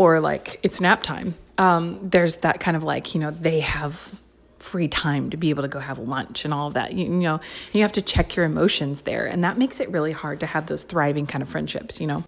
or 0.00 0.18
like 0.18 0.58
it's 0.62 0.80
nap 0.80 1.02
time. 1.02 1.34
Um, 1.58 2.08
there's 2.08 2.36
that 2.36 2.58
kind 2.58 2.74
of 2.74 2.82
like, 2.82 3.14
you 3.14 3.20
know, 3.20 3.30
they 3.30 3.60
have 3.60 4.18
free 4.58 4.88
time 4.88 5.28
to 5.28 5.36
be 5.36 5.50
able 5.50 5.60
to 5.60 5.68
go 5.68 5.78
have 5.78 5.98
lunch 5.98 6.46
and 6.46 6.54
all 6.54 6.68
of 6.68 6.72
that. 6.72 6.94
You, 6.94 7.04
you 7.04 7.10
know, 7.10 7.38
you 7.74 7.82
have 7.82 7.92
to 7.92 8.00
check 8.00 8.34
your 8.34 8.46
emotions 8.46 9.02
there. 9.02 9.26
And 9.26 9.44
that 9.44 9.58
makes 9.58 9.78
it 9.78 9.90
really 9.90 10.12
hard 10.12 10.40
to 10.40 10.46
have 10.46 10.68
those 10.68 10.84
thriving 10.84 11.26
kind 11.26 11.42
of 11.42 11.50
friendships, 11.50 12.00
you 12.00 12.06
know? 12.06 12.24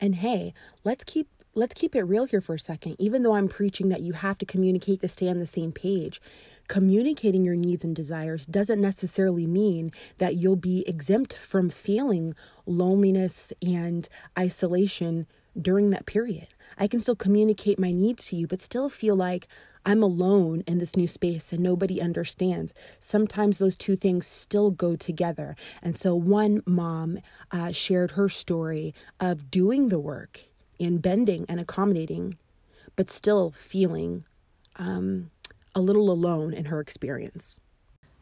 And 0.00 0.14
hey, 0.14 0.54
let's 0.82 1.04
keep 1.04 1.28
let's 1.54 1.74
keep 1.74 1.94
it 1.94 2.04
real 2.04 2.24
here 2.24 2.40
for 2.40 2.54
a 2.54 2.58
second. 2.58 2.96
Even 2.98 3.22
though 3.22 3.34
I'm 3.34 3.48
preaching 3.48 3.90
that 3.90 4.00
you 4.00 4.14
have 4.14 4.38
to 4.38 4.46
communicate 4.46 5.02
to 5.02 5.08
stay 5.08 5.28
on 5.28 5.40
the 5.40 5.46
same 5.46 5.72
page, 5.72 6.22
communicating 6.68 7.44
your 7.44 7.56
needs 7.56 7.84
and 7.84 7.94
desires 7.94 8.46
doesn't 8.46 8.80
necessarily 8.80 9.46
mean 9.46 9.92
that 10.16 10.36
you'll 10.36 10.56
be 10.56 10.88
exempt 10.88 11.34
from 11.34 11.68
feeling 11.68 12.34
loneliness 12.64 13.52
and 13.60 14.08
isolation 14.38 15.26
during 15.60 15.90
that 15.90 16.06
period. 16.06 16.48
I 16.78 16.86
can 16.86 17.00
still 17.00 17.16
communicate 17.16 17.78
my 17.78 17.90
needs 17.90 18.26
to 18.26 18.36
you, 18.36 18.46
but 18.46 18.60
still 18.60 18.88
feel 18.88 19.16
like 19.16 19.48
I'm 19.84 20.02
alone 20.02 20.62
in 20.66 20.78
this 20.78 20.96
new 20.96 21.06
space 21.06 21.52
and 21.52 21.62
nobody 21.62 22.00
understands. 22.00 22.74
Sometimes 23.00 23.58
those 23.58 23.76
two 23.76 23.96
things 23.96 24.26
still 24.26 24.70
go 24.70 24.96
together. 24.96 25.56
And 25.82 25.98
so 25.98 26.14
one 26.14 26.62
mom 26.66 27.18
uh, 27.50 27.72
shared 27.72 28.12
her 28.12 28.28
story 28.28 28.94
of 29.18 29.50
doing 29.50 29.88
the 29.88 29.98
work 29.98 30.40
in 30.78 30.98
bending 30.98 31.46
and 31.48 31.58
accommodating, 31.58 32.36
but 32.96 33.10
still 33.10 33.50
feeling 33.50 34.24
um, 34.76 35.30
a 35.74 35.80
little 35.80 36.10
alone 36.10 36.52
in 36.52 36.66
her 36.66 36.80
experience. 36.80 37.58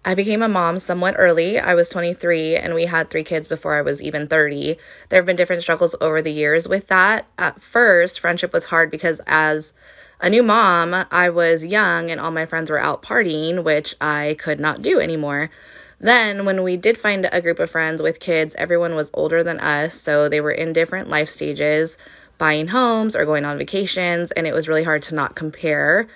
I 0.07 0.15
became 0.15 0.41
a 0.41 0.49
mom 0.49 0.79
somewhat 0.79 1.17
early. 1.19 1.59
I 1.59 1.75
was 1.75 1.89
23 1.89 2.55
and 2.55 2.77
we 2.77 2.85
had 2.87 3.11
three 3.11 3.25
kids 3.25 3.49
before 3.49 3.75
I 3.75 3.83
was 3.83 4.01
even 4.01 4.29
30. 4.29 4.77
There 5.09 5.19
have 5.19 5.27
been 5.27 5.35
different 5.35 5.63
struggles 5.63 5.97
over 6.01 6.23
the 6.23 6.31
years 6.31 6.69
with 6.69 6.87
that. 6.87 7.27
At 7.39 7.61
first, 7.61 8.21
friendship 8.21 8.53
was 8.53 8.67
hard 8.67 8.89
because 8.89 9.21
as 9.27 9.73
a 10.21 10.31
new 10.31 10.45
mom, 10.45 11.07
I 11.11 11.29
was 11.31 11.67
young 11.67 12.13
and 12.13 12.21
all 12.21 12.31
my 12.31 12.47
friends 12.47 12.71
were 12.71 12.79
out 12.79 13.03
partying, 13.03 13.65
which 13.65 13.97
I 14.01 14.37
could 14.39 14.61
not 14.61 14.81
do 14.81 15.01
anymore. 15.01 15.51
Then, 15.99 16.45
when 16.45 16.63
we 16.63 16.77
did 16.77 16.97
find 16.97 17.29
a 17.33 17.41
group 17.41 17.59
of 17.59 17.71
friends 17.71 18.01
with 18.01 18.21
kids, 18.21 18.55
everyone 18.59 18.95
was 18.95 19.11
older 19.13 19.43
than 19.43 19.59
us, 19.59 20.01
so 20.01 20.29
they 20.29 20.41
were 20.41 20.53
in 20.53 20.73
different 20.73 21.09
life 21.09 21.29
stages, 21.29 21.99
buying 22.39 22.69
homes 22.69 23.17
or 23.17 23.25
going 23.25 23.45
on 23.45 23.59
vacations, 23.59 24.31
and 24.33 24.47
it 24.47 24.55
was 24.55 24.69
really 24.69 24.85
hard 24.85 25.03
to 25.05 25.17
not 25.17 25.35
compare 25.35 26.07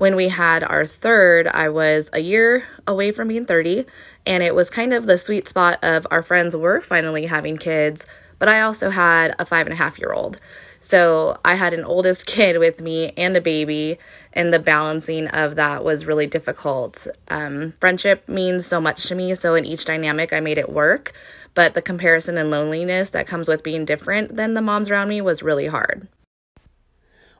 when 0.00 0.16
we 0.16 0.28
had 0.28 0.64
our 0.64 0.86
third, 0.86 1.46
I 1.46 1.68
was 1.68 2.08
a 2.14 2.20
year 2.20 2.64
away 2.86 3.12
from 3.12 3.28
being 3.28 3.44
30, 3.44 3.84
and 4.24 4.42
it 4.42 4.54
was 4.54 4.70
kind 4.70 4.94
of 4.94 5.04
the 5.04 5.18
sweet 5.18 5.46
spot 5.46 5.78
of 5.82 6.06
our 6.10 6.22
friends 6.22 6.56
were 6.56 6.80
finally 6.80 7.26
having 7.26 7.58
kids, 7.58 8.06
but 8.38 8.48
I 8.48 8.62
also 8.62 8.88
had 8.88 9.34
a 9.38 9.44
five 9.44 9.66
and 9.66 9.74
a 9.74 9.76
half 9.76 9.98
year 9.98 10.14
old. 10.14 10.40
So 10.80 11.36
I 11.44 11.56
had 11.56 11.74
an 11.74 11.84
oldest 11.84 12.24
kid 12.34 12.58
with 12.58 12.80
me 12.80 13.12
and 13.14 13.36
a 13.36 13.42
baby, 13.42 13.98
and 14.32 14.54
the 14.54 14.58
balancing 14.58 15.28
of 15.28 15.56
that 15.56 15.84
was 15.84 16.06
really 16.06 16.26
difficult. 16.26 17.06
Um, 17.28 17.72
friendship 17.72 18.26
means 18.26 18.64
so 18.64 18.80
much 18.80 19.06
to 19.08 19.14
me, 19.14 19.34
so 19.34 19.54
in 19.54 19.66
each 19.66 19.84
dynamic, 19.84 20.32
I 20.32 20.40
made 20.40 20.56
it 20.56 20.70
work. 20.70 21.12
But 21.52 21.74
the 21.74 21.82
comparison 21.82 22.38
and 22.38 22.50
loneliness 22.50 23.10
that 23.10 23.26
comes 23.26 23.48
with 23.48 23.62
being 23.62 23.84
different 23.84 24.36
than 24.36 24.54
the 24.54 24.62
moms 24.62 24.90
around 24.90 25.10
me 25.10 25.20
was 25.20 25.42
really 25.42 25.66
hard. 25.66 26.08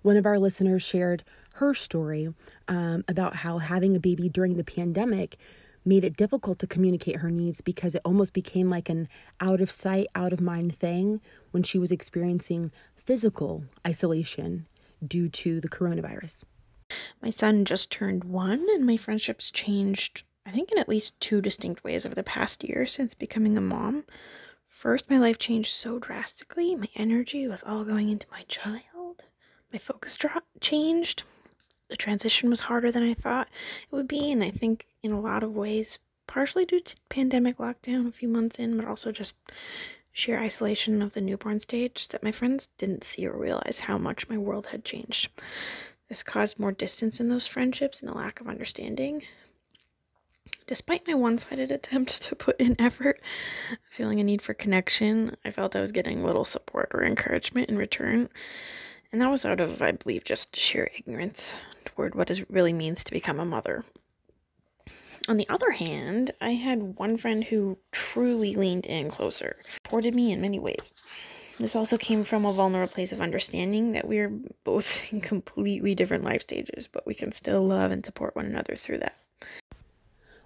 One 0.03 0.19
of 0.19 0.27
our 0.27 0.39
listeners 0.39 0.83
shared 0.83 1.25
her 1.55 1.75
story 1.75 2.33
um, 2.69 3.05
about 3.09 3.37
how 3.37 3.59
having 3.59 3.95
a 3.95 4.01
baby 4.01 4.29
during 4.29 4.57
the 4.57 4.65
pandemic 4.65 5.37
made 5.85 6.05
it 6.05 6.17
difficult 6.17 6.59
to 6.59 6.67
communicate 6.67 7.17
her 7.17 7.31
needs 7.31 7.61
because 7.61 7.95
it 7.95 8.03
almost 8.05 8.33
became 8.33 8.69
like 8.69 8.89
an 8.89 9.09
out 9.41 9.61
of 9.61 9.71
sight, 9.71 10.07
out 10.15 10.33
of 10.33 10.41
mind 10.41 10.77
thing 10.77 11.21
when 11.51 11.63
she 11.63 11.79
was 11.79 11.91
experiencing 11.91 12.71
physical 12.95 13.65
isolation 13.87 14.67
due 15.07 15.29
to 15.29 15.61
the 15.61 15.69
coronavirus. 15.69 16.45
My 17.23 17.31
son 17.31 17.65
just 17.65 17.91
turned 17.91 18.25
one, 18.25 18.67
and 18.71 18.87
my 18.87 18.97
friendships 18.97 19.51
changed, 19.51 20.25
I 20.45 20.51
think, 20.51 20.73
in 20.73 20.79
at 20.79 20.89
least 20.89 21.19
two 21.21 21.41
distinct 21.41 21.85
ways 21.85 22.05
over 22.05 22.15
the 22.15 22.23
past 22.23 22.65
year 22.65 22.87
since 22.87 23.15
becoming 23.15 23.57
a 23.57 23.61
mom. 23.61 24.05
First, 24.67 25.11
my 25.11 25.19
life 25.19 25.39
changed 25.39 25.73
so 25.73 25.99
drastically. 25.99 26.75
My 26.75 26.89
energy 26.97 27.47
was 27.47 27.63
all 27.63 27.85
going 27.85 28.09
into 28.09 28.27
my 28.31 28.43
child. 28.49 29.25
My 29.73 29.79
focus 29.79 30.17
dro- 30.17 30.31
changed 30.61 31.23
the 31.91 31.97
transition 31.97 32.49
was 32.49 32.61
harder 32.61 32.91
than 32.91 33.03
I 33.03 33.13
thought 33.15 33.49
it 33.91 33.95
would 33.95 34.09
be, 34.09 34.31
and 34.31 34.43
I 34.43 34.51
think 34.51 34.87
in 35.03 35.11
a 35.13 35.21
lot 35.21 35.43
of 35.43 35.55
ways, 35.55 35.99
partially 36.27 36.65
due 36.65 36.81
to 36.81 36.95
pandemic 37.09 37.59
lockdown 37.59 38.09
a 38.09 38.13
few 38.13 38.29
months 38.29 38.59
in, 38.59 38.77
but 38.77 38.87
also 38.87 39.13
just 39.13 39.37
sheer 40.13 40.39
isolation 40.39 41.03
of 41.03 41.13
the 41.13 41.21
newborn 41.21 41.61
stage, 41.61 42.09
that 42.09 42.23
my 42.23 42.33
friends 42.33 42.69
didn't 42.79 43.05
see 43.05 43.27
or 43.27 43.37
realize 43.37 43.81
how 43.81 43.99
much 43.99 44.29
my 44.29 44.39
world 44.39 44.67
had 44.67 44.85
changed. 44.85 45.29
This 46.09 46.23
caused 46.23 46.59
more 46.59 46.73
distance 46.73 47.21
in 47.21 47.29
those 47.29 47.47
friendships 47.47 48.01
and 48.01 48.11
a 48.11 48.15
lack 48.15 48.41
of 48.41 48.49
understanding. 48.49 49.23
Despite 50.67 51.07
my 51.07 51.15
one 51.15 51.39
sided 51.39 51.73
attempt 51.73 52.23
to 52.23 52.37
put 52.37 52.61
in 52.61 52.81
effort, 52.81 53.21
feeling 53.89 54.21
a 54.21 54.25
need 54.25 54.43
for 54.43 54.55
connection, 54.55 55.37
I 55.45 55.51
felt 55.51 55.75
I 55.75 55.81
was 55.81 55.93
getting 55.93 56.25
little 56.25 56.45
support 56.45 56.91
or 56.95 57.03
encouragement 57.05 57.69
in 57.69 57.77
return. 57.77 58.29
And 59.13 59.21
that 59.21 59.31
was 59.31 59.45
out 59.45 59.61
of, 59.61 59.83
I 59.83 59.93
believe, 59.93 60.25
just 60.25 60.55
sheer 60.55 60.89
ignorance 60.97 61.55
toward 61.85 62.15
what 62.15 62.31
it 62.31 62.49
really 62.49 62.73
means 62.73 63.03
to 63.05 63.13
become 63.13 63.41
a 63.41 63.45
mother. 63.45 63.85
On 65.29 65.37
the 65.37 65.49
other 65.49 65.73
hand, 65.73 66.31
I 66.41 66.51
had 66.51 66.97
one 66.99 67.17
friend 67.17 67.45
who 67.45 67.79
truly 67.93 68.55
leaned 68.55 68.87
in 68.87 69.11
closer, 69.11 69.57
supported 69.85 70.15
me 70.15 70.33
in 70.33 70.41
many 70.41 70.59
ways. 70.59 70.93
This 71.59 71.77
also 71.77 71.99
came 71.99 72.25
from 72.25 72.47
a 72.47 72.53
vulnerable 72.53 72.93
place 72.93 73.13
of 73.13 73.21
understanding 73.21 73.93
that 73.93 74.09
we're 74.09 74.31
both 74.65 75.13
in 75.13 75.21
completely 75.21 75.95
different 75.95 76.25
life 76.25 76.43
stages, 76.43 76.87
but 76.87 77.07
we 77.07 77.15
can 77.15 77.33
still 77.33 77.63
love 77.63 77.93
and 77.93 78.05
support 78.05 78.35
one 78.35 78.47
another 78.47 78.75
through 78.75 78.99
that. 78.99 79.17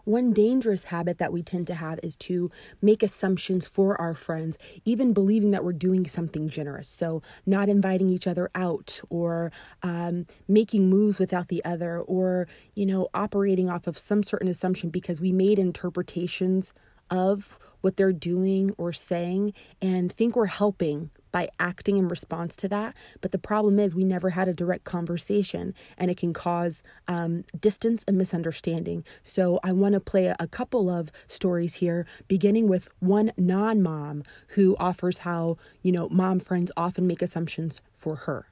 One 0.04 0.32
dangerous 0.32 0.84
habit 0.84 1.18
that 1.18 1.32
we 1.32 1.42
tend 1.42 1.66
to 1.68 1.74
have 1.74 1.98
is 2.02 2.16
to 2.16 2.50
make 2.82 3.02
assumptions 3.02 3.66
for 3.66 4.00
our 4.00 4.14
friends, 4.14 4.58
even 4.84 5.12
believing 5.12 5.50
that 5.52 5.64
we're 5.64 5.72
doing 5.72 6.06
something 6.06 6.48
generous. 6.48 6.88
So, 6.88 7.22
not 7.46 7.68
inviting 7.68 8.08
each 8.08 8.26
other 8.26 8.50
out, 8.54 9.00
or 9.08 9.50
um, 9.82 10.26
making 10.46 10.88
moves 10.88 11.18
without 11.18 11.48
the 11.48 11.64
other, 11.64 12.00
or, 12.00 12.46
you 12.74 12.86
know, 12.86 13.08
operating 13.14 13.68
off 13.70 13.86
of 13.86 13.98
some 13.98 14.22
certain 14.22 14.48
assumption 14.48 14.90
because 14.90 15.20
we 15.20 15.32
made 15.32 15.58
interpretations 15.58 16.74
of 17.10 17.58
what 17.80 17.96
they're 17.96 18.12
doing 18.12 18.72
or 18.78 18.92
saying 18.92 19.52
and 19.80 20.10
think 20.12 20.36
we're 20.36 20.46
helping 20.46 21.10
by 21.34 21.48
acting 21.58 21.96
in 21.96 22.06
response 22.06 22.54
to 22.54 22.68
that. 22.68 22.96
But 23.20 23.32
the 23.32 23.38
problem 23.38 23.80
is, 23.80 23.92
we 23.92 24.04
never 24.04 24.30
had 24.30 24.46
a 24.46 24.54
direct 24.54 24.84
conversation 24.84 25.74
and 25.98 26.08
it 26.08 26.16
can 26.16 26.32
cause 26.32 26.84
um, 27.08 27.42
distance 27.58 28.04
and 28.06 28.16
misunderstanding. 28.16 29.04
So 29.24 29.58
I 29.64 29.72
want 29.72 29.94
to 29.94 30.00
play 30.00 30.26
a, 30.28 30.46
couple 30.54 30.88
of 30.88 31.10
stories 31.26 31.76
here, 31.76 32.06
beginning 32.28 32.68
with 32.68 32.88
one 33.00 33.32
non 33.36 33.82
mom 33.82 34.22
who 34.50 34.76
offers 34.78 35.18
how, 35.18 35.56
you 35.82 35.90
know, 35.90 36.08
mom 36.08 36.38
friends 36.38 36.70
often 36.76 37.08
make 37.08 37.20
assumptions 37.20 37.80
for 37.92 38.14
her. 38.14 38.46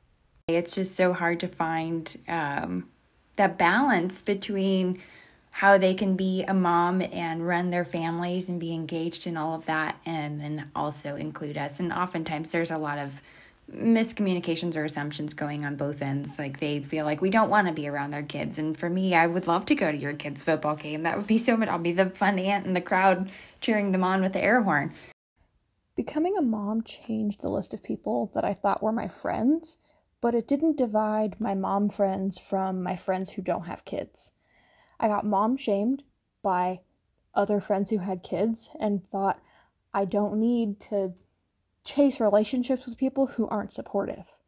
It's 0.48 0.74
just 0.74 0.96
so 0.96 1.12
hard 1.12 1.38
to 1.40 1.46
find 1.46 2.18
um, 2.26 2.88
that 3.36 3.56
balance 3.56 4.20
between 4.20 4.98
how 5.52 5.76
they 5.76 5.92
can 5.92 6.16
be 6.16 6.42
a 6.44 6.54
mom 6.54 7.02
and 7.02 7.46
run 7.46 7.68
their 7.68 7.84
families 7.84 8.48
and 8.48 8.58
be 8.58 8.72
engaged 8.72 9.26
in 9.26 9.36
all 9.36 9.54
of 9.54 9.66
that 9.66 9.96
and 10.06 10.40
then 10.40 10.70
also 10.74 11.14
include 11.14 11.58
us. 11.58 11.78
And 11.78 11.92
oftentimes 11.92 12.50
there's 12.50 12.70
a 12.70 12.78
lot 12.78 12.98
of 12.98 13.20
miscommunications 13.70 14.76
or 14.76 14.84
assumptions 14.84 15.34
going 15.34 15.66
on 15.66 15.76
both 15.76 16.00
ends. 16.00 16.38
Like 16.38 16.58
they 16.58 16.80
feel 16.80 17.04
like 17.04 17.20
we 17.20 17.28
don't 17.28 17.50
want 17.50 17.68
to 17.68 17.74
be 17.74 17.86
around 17.86 18.12
their 18.12 18.22
kids. 18.22 18.58
And 18.58 18.76
for 18.76 18.88
me 18.88 19.14
i 19.14 19.26
would 19.26 19.46
love 19.46 19.66
to 19.66 19.74
go 19.74 19.92
to 19.92 19.96
your 19.96 20.14
kids 20.14 20.42
football 20.42 20.74
game. 20.74 21.02
That 21.02 21.18
would 21.18 21.26
be 21.26 21.38
so 21.38 21.54
much 21.54 21.68
i'll 21.68 21.78
be 21.78 21.92
the 21.92 22.08
fun 22.08 22.38
aunt 22.38 22.66
in 22.66 22.72
the 22.72 22.80
crowd 22.80 23.30
cheering 23.60 23.92
them 23.92 24.04
on 24.04 24.22
with 24.22 24.32
the 24.32 24.42
air 24.42 24.62
horn. 24.62 24.94
Becoming 25.94 26.38
a 26.38 26.42
mom 26.42 26.82
changed 26.82 27.42
the 27.42 27.50
list 27.50 27.74
of 27.74 27.82
people 27.82 28.30
that 28.34 28.44
i 28.44 28.54
thought 28.54 28.82
were 28.82 28.90
my 28.90 29.06
friends 29.06 29.76
but 30.22 30.34
it 30.34 30.48
didn't 30.48 30.78
divide 30.78 31.38
my 31.38 31.54
mom 31.54 31.90
friends 31.90 32.38
from 32.38 32.82
my 32.82 32.96
friends 32.96 33.32
who 33.32 33.42
don't 33.42 33.66
have 33.66 33.84
kids 33.84 34.32
I 35.02 35.08
got 35.08 35.26
mom 35.26 35.56
shamed 35.56 36.04
by 36.44 36.82
other 37.34 37.58
friends 37.58 37.90
who 37.90 37.98
had 37.98 38.22
kids 38.22 38.70
and 38.78 39.04
thought 39.04 39.42
I 39.92 40.04
don't 40.04 40.38
need 40.38 40.78
to 40.82 41.14
chase 41.82 42.20
relationships 42.20 42.86
with 42.86 42.96
people 42.96 43.26
who 43.26 43.48
aren't 43.48 43.72
supportive. 43.72 44.38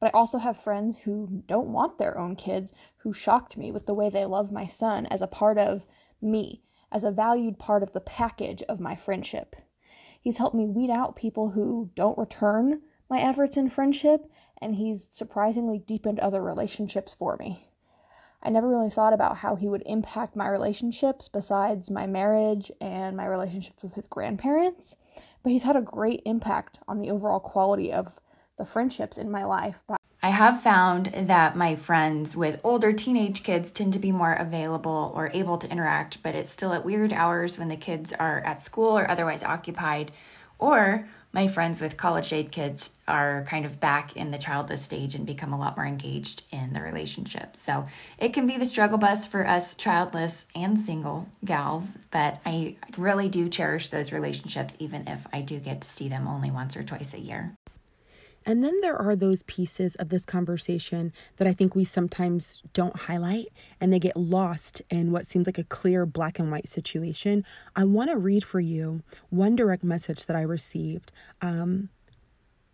But 0.00 0.12
I 0.12 0.18
also 0.18 0.38
have 0.38 0.56
friends 0.56 0.98
who 0.98 1.44
don't 1.46 1.72
want 1.72 1.98
their 1.98 2.18
own 2.18 2.34
kids 2.34 2.72
who 2.98 3.12
shocked 3.12 3.56
me 3.56 3.70
with 3.70 3.86
the 3.86 3.94
way 3.94 4.10
they 4.10 4.24
love 4.24 4.50
my 4.50 4.66
son 4.66 5.06
as 5.06 5.22
a 5.22 5.28
part 5.28 5.58
of 5.58 5.86
me, 6.20 6.64
as 6.90 7.04
a 7.04 7.12
valued 7.12 7.60
part 7.60 7.84
of 7.84 7.92
the 7.92 8.00
package 8.00 8.64
of 8.64 8.80
my 8.80 8.96
friendship. 8.96 9.54
He's 10.20 10.38
helped 10.38 10.56
me 10.56 10.66
weed 10.66 10.90
out 10.90 11.14
people 11.14 11.50
who 11.50 11.92
don't 11.94 12.18
return 12.18 12.82
my 13.08 13.20
efforts 13.20 13.56
in 13.56 13.68
friendship, 13.68 14.28
and 14.60 14.74
he's 14.74 15.06
surprisingly 15.12 15.78
deepened 15.78 16.18
other 16.18 16.42
relationships 16.42 17.14
for 17.14 17.36
me. 17.36 17.68
I 18.44 18.50
never 18.50 18.68
really 18.68 18.90
thought 18.90 19.14
about 19.14 19.38
how 19.38 19.56
he 19.56 19.68
would 19.68 19.82
impact 19.86 20.36
my 20.36 20.46
relationships 20.48 21.28
besides 21.28 21.90
my 21.90 22.06
marriage 22.06 22.70
and 22.78 23.16
my 23.16 23.24
relationships 23.24 23.82
with 23.82 23.94
his 23.94 24.06
grandparents, 24.06 24.96
but 25.42 25.50
he's 25.50 25.62
had 25.62 25.76
a 25.76 25.80
great 25.80 26.20
impact 26.26 26.78
on 26.86 26.98
the 26.98 27.10
overall 27.10 27.40
quality 27.40 27.90
of 27.90 28.18
the 28.58 28.66
friendships 28.66 29.16
in 29.16 29.30
my 29.30 29.44
life. 29.44 29.80
I 30.22 30.28
have 30.28 30.62
found 30.62 31.06
that 31.14 31.56
my 31.56 31.74
friends 31.74 32.36
with 32.36 32.60
older 32.62 32.92
teenage 32.92 33.42
kids 33.42 33.70
tend 33.70 33.94
to 33.94 33.98
be 33.98 34.12
more 34.12 34.34
available 34.34 35.12
or 35.14 35.30
able 35.32 35.56
to 35.58 35.70
interact, 35.70 36.22
but 36.22 36.34
it's 36.34 36.50
still 36.50 36.72
at 36.74 36.84
weird 36.84 37.12
hours 37.12 37.58
when 37.58 37.68
the 37.68 37.76
kids 37.76 38.12
are 38.12 38.40
at 38.40 38.62
school 38.62 38.98
or 38.98 39.10
otherwise 39.10 39.42
occupied, 39.42 40.12
or 40.58 41.08
my 41.34 41.48
friends 41.48 41.80
with 41.80 41.96
college 41.96 42.32
age 42.32 42.52
kids 42.52 42.90
are 43.08 43.44
kind 43.48 43.66
of 43.66 43.80
back 43.80 44.16
in 44.16 44.28
the 44.28 44.38
childless 44.38 44.82
stage 44.82 45.16
and 45.16 45.26
become 45.26 45.52
a 45.52 45.58
lot 45.58 45.76
more 45.76 45.84
engaged 45.84 46.44
in 46.52 46.72
the 46.72 46.80
relationship. 46.80 47.56
So 47.56 47.84
it 48.18 48.32
can 48.32 48.46
be 48.46 48.56
the 48.56 48.64
struggle 48.64 48.98
bus 48.98 49.26
for 49.26 49.44
us 49.44 49.74
childless 49.74 50.46
and 50.54 50.78
single 50.78 51.28
gals, 51.44 51.98
but 52.12 52.40
I 52.46 52.76
really 52.96 53.28
do 53.28 53.48
cherish 53.48 53.88
those 53.88 54.12
relationships, 54.12 54.76
even 54.78 55.08
if 55.08 55.26
I 55.32 55.40
do 55.40 55.58
get 55.58 55.80
to 55.80 55.88
see 55.90 56.08
them 56.08 56.28
only 56.28 56.52
once 56.52 56.76
or 56.76 56.84
twice 56.84 57.12
a 57.12 57.18
year. 57.18 57.52
And 58.46 58.62
then 58.62 58.80
there 58.80 58.96
are 58.96 59.16
those 59.16 59.42
pieces 59.42 59.94
of 59.96 60.10
this 60.10 60.24
conversation 60.24 61.12
that 61.36 61.48
I 61.48 61.54
think 61.54 61.74
we 61.74 61.84
sometimes 61.84 62.62
don't 62.72 62.96
highlight 62.96 63.46
and 63.80 63.92
they 63.92 63.98
get 63.98 64.16
lost 64.16 64.82
in 64.90 65.12
what 65.12 65.26
seems 65.26 65.46
like 65.46 65.58
a 65.58 65.64
clear 65.64 66.04
black 66.04 66.38
and 66.38 66.50
white 66.50 66.68
situation. 66.68 67.44
I 67.74 67.84
want 67.84 68.10
to 68.10 68.16
read 68.16 68.44
for 68.44 68.60
you 68.60 69.02
one 69.30 69.56
direct 69.56 69.82
message 69.82 70.26
that 70.26 70.36
I 70.36 70.42
received, 70.42 71.10
um, 71.40 71.88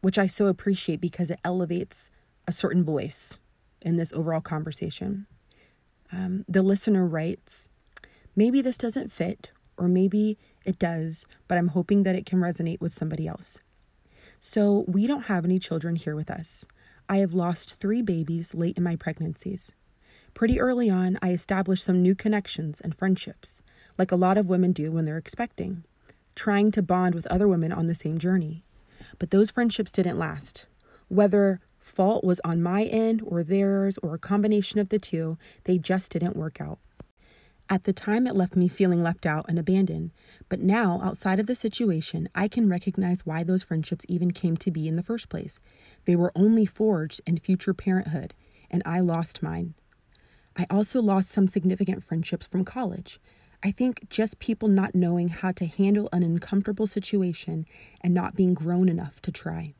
which 0.00 0.18
I 0.18 0.26
so 0.26 0.46
appreciate 0.46 1.00
because 1.00 1.30
it 1.30 1.40
elevates 1.44 2.10
a 2.48 2.52
certain 2.52 2.84
voice 2.84 3.38
in 3.80 3.96
this 3.96 4.12
overall 4.12 4.40
conversation. 4.40 5.26
Um, 6.12 6.44
the 6.48 6.62
listener 6.62 7.06
writes, 7.06 7.68
Maybe 8.34 8.60
this 8.62 8.78
doesn't 8.78 9.12
fit, 9.12 9.50
or 9.76 9.86
maybe 9.88 10.38
it 10.64 10.78
does, 10.78 11.26
but 11.46 11.58
I'm 11.58 11.68
hoping 11.68 12.02
that 12.04 12.16
it 12.16 12.26
can 12.26 12.40
resonate 12.40 12.80
with 12.80 12.94
somebody 12.94 13.26
else. 13.26 13.60
So 14.42 14.86
we 14.88 15.06
don't 15.06 15.24
have 15.26 15.44
any 15.44 15.58
children 15.58 15.96
here 15.96 16.16
with 16.16 16.30
us. 16.30 16.64
I 17.10 17.18
have 17.18 17.34
lost 17.34 17.74
three 17.74 18.00
babies 18.00 18.54
late 18.54 18.78
in 18.78 18.82
my 18.82 18.96
pregnancies. 18.96 19.72
Pretty 20.32 20.58
early 20.58 20.88
on, 20.88 21.18
I 21.20 21.32
established 21.32 21.84
some 21.84 22.00
new 22.00 22.14
connections 22.14 22.80
and 22.80 22.94
friendships, 22.94 23.60
like 23.98 24.10
a 24.10 24.16
lot 24.16 24.38
of 24.38 24.48
women 24.48 24.72
do 24.72 24.90
when 24.90 25.04
they're 25.04 25.18
expecting, 25.18 25.84
trying 26.34 26.70
to 26.70 26.82
bond 26.82 27.14
with 27.14 27.26
other 27.26 27.46
women 27.46 27.70
on 27.70 27.86
the 27.86 27.94
same 27.94 28.16
journey. 28.16 28.64
But 29.18 29.30
those 29.30 29.50
friendships 29.50 29.92
didn't 29.92 30.18
last. 30.18 30.64
Whether 31.08 31.60
fault 31.78 32.24
was 32.24 32.40
on 32.42 32.62
my 32.62 32.84
end 32.84 33.20
or 33.22 33.42
theirs 33.42 33.98
or 33.98 34.14
a 34.14 34.18
combination 34.18 34.80
of 34.80 34.88
the 34.88 34.98
two, 34.98 35.36
they 35.64 35.76
just 35.76 36.12
didn't 36.12 36.36
work 36.36 36.62
out. 36.62 36.78
At 37.72 37.84
the 37.84 37.92
time, 37.92 38.26
it 38.26 38.34
left 38.34 38.56
me 38.56 38.66
feeling 38.66 39.00
left 39.00 39.24
out 39.24 39.46
and 39.48 39.56
abandoned. 39.56 40.10
But 40.48 40.58
now, 40.58 41.00
outside 41.04 41.38
of 41.38 41.46
the 41.46 41.54
situation, 41.54 42.28
I 42.34 42.48
can 42.48 42.68
recognize 42.68 43.24
why 43.24 43.44
those 43.44 43.62
friendships 43.62 44.04
even 44.08 44.32
came 44.32 44.56
to 44.56 44.72
be 44.72 44.88
in 44.88 44.96
the 44.96 45.04
first 45.04 45.28
place. 45.28 45.60
They 46.04 46.16
were 46.16 46.32
only 46.34 46.66
forged 46.66 47.20
in 47.26 47.38
future 47.38 47.72
parenthood, 47.72 48.34
and 48.72 48.82
I 48.84 48.98
lost 48.98 49.40
mine. 49.40 49.74
I 50.56 50.66
also 50.68 51.00
lost 51.00 51.30
some 51.30 51.46
significant 51.46 52.02
friendships 52.02 52.48
from 52.48 52.64
college. 52.64 53.20
I 53.62 53.70
think 53.70 54.08
just 54.10 54.40
people 54.40 54.66
not 54.66 54.96
knowing 54.96 55.28
how 55.28 55.52
to 55.52 55.66
handle 55.66 56.08
an 56.12 56.24
uncomfortable 56.24 56.88
situation 56.88 57.66
and 58.00 58.12
not 58.12 58.34
being 58.34 58.54
grown 58.54 58.88
enough 58.88 59.22
to 59.22 59.30
try. 59.30 59.74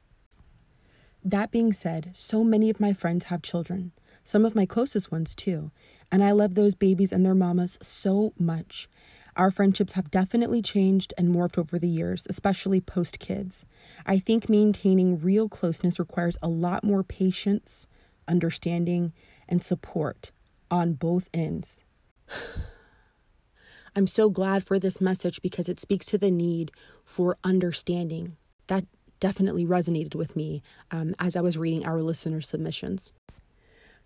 That 1.25 1.51
being 1.51 1.73
said, 1.73 2.13
so 2.15 2.45
many 2.45 2.71
of 2.71 2.79
my 2.79 2.93
friends 2.93 3.25
have 3.25 3.43
children, 3.43 3.93
some 4.25 4.45
of 4.45 4.55
my 4.55 4.67
closest 4.67 5.11
ones 5.11 5.35
too, 5.35 5.71
and 6.11 6.23
I 6.23 6.33
love 6.33 6.55
those 6.55 6.75
babies 6.75 7.13
and 7.13 7.25
their 7.25 7.35
mamas 7.35 7.79
so 7.83 8.33
much. 8.39 8.89
Our 9.37 9.51
friendships 9.51 9.93
have 9.93 10.11
definitely 10.11 10.61
changed 10.61 11.15
and 11.17 11.35
morphed 11.35 11.57
over 11.57 11.79
the 11.79 11.89
years, 11.89 12.27
especially 12.29 12.81
post 12.81 13.19
kids. 13.19 13.65
I 14.05 14.19
think 14.19 14.49
maintaining 14.49 15.21
real 15.21 15.49
closeness 15.49 15.99
requires 15.99 16.37
a 16.43 16.49
lot 16.49 16.85
more 16.85 17.03
patience, 17.03 17.87
understanding, 18.27 19.13
and 19.49 19.63
support 19.63 20.33
on 20.71 20.95
both 20.95 21.29
ends. 21.33 21.81
I'm 23.97 24.07
so 24.07 24.31
glad 24.31 24.65
for 24.65 24.79
this 24.79 25.01
message 25.01 25.43
because 25.43 25.69
it 25.69 25.81
speaks 25.81 26.07
to 26.07 26.19
the 26.19 26.31
need 26.31 26.71
for 27.05 27.37
understanding. 27.43 28.37
That 28.69 28.85
definitely 29.19 29.67
resonated 29.67 30.15
with 30.15 30.37
me 30.37 30.63
um, 30.91 31.15
as 31.19 31.35
I 31.35 31.41
was 31.41 31.59
reading 31.59 31.85
our 31.85 32.01
listener 32.03 32.41
submissions 32.41 33.13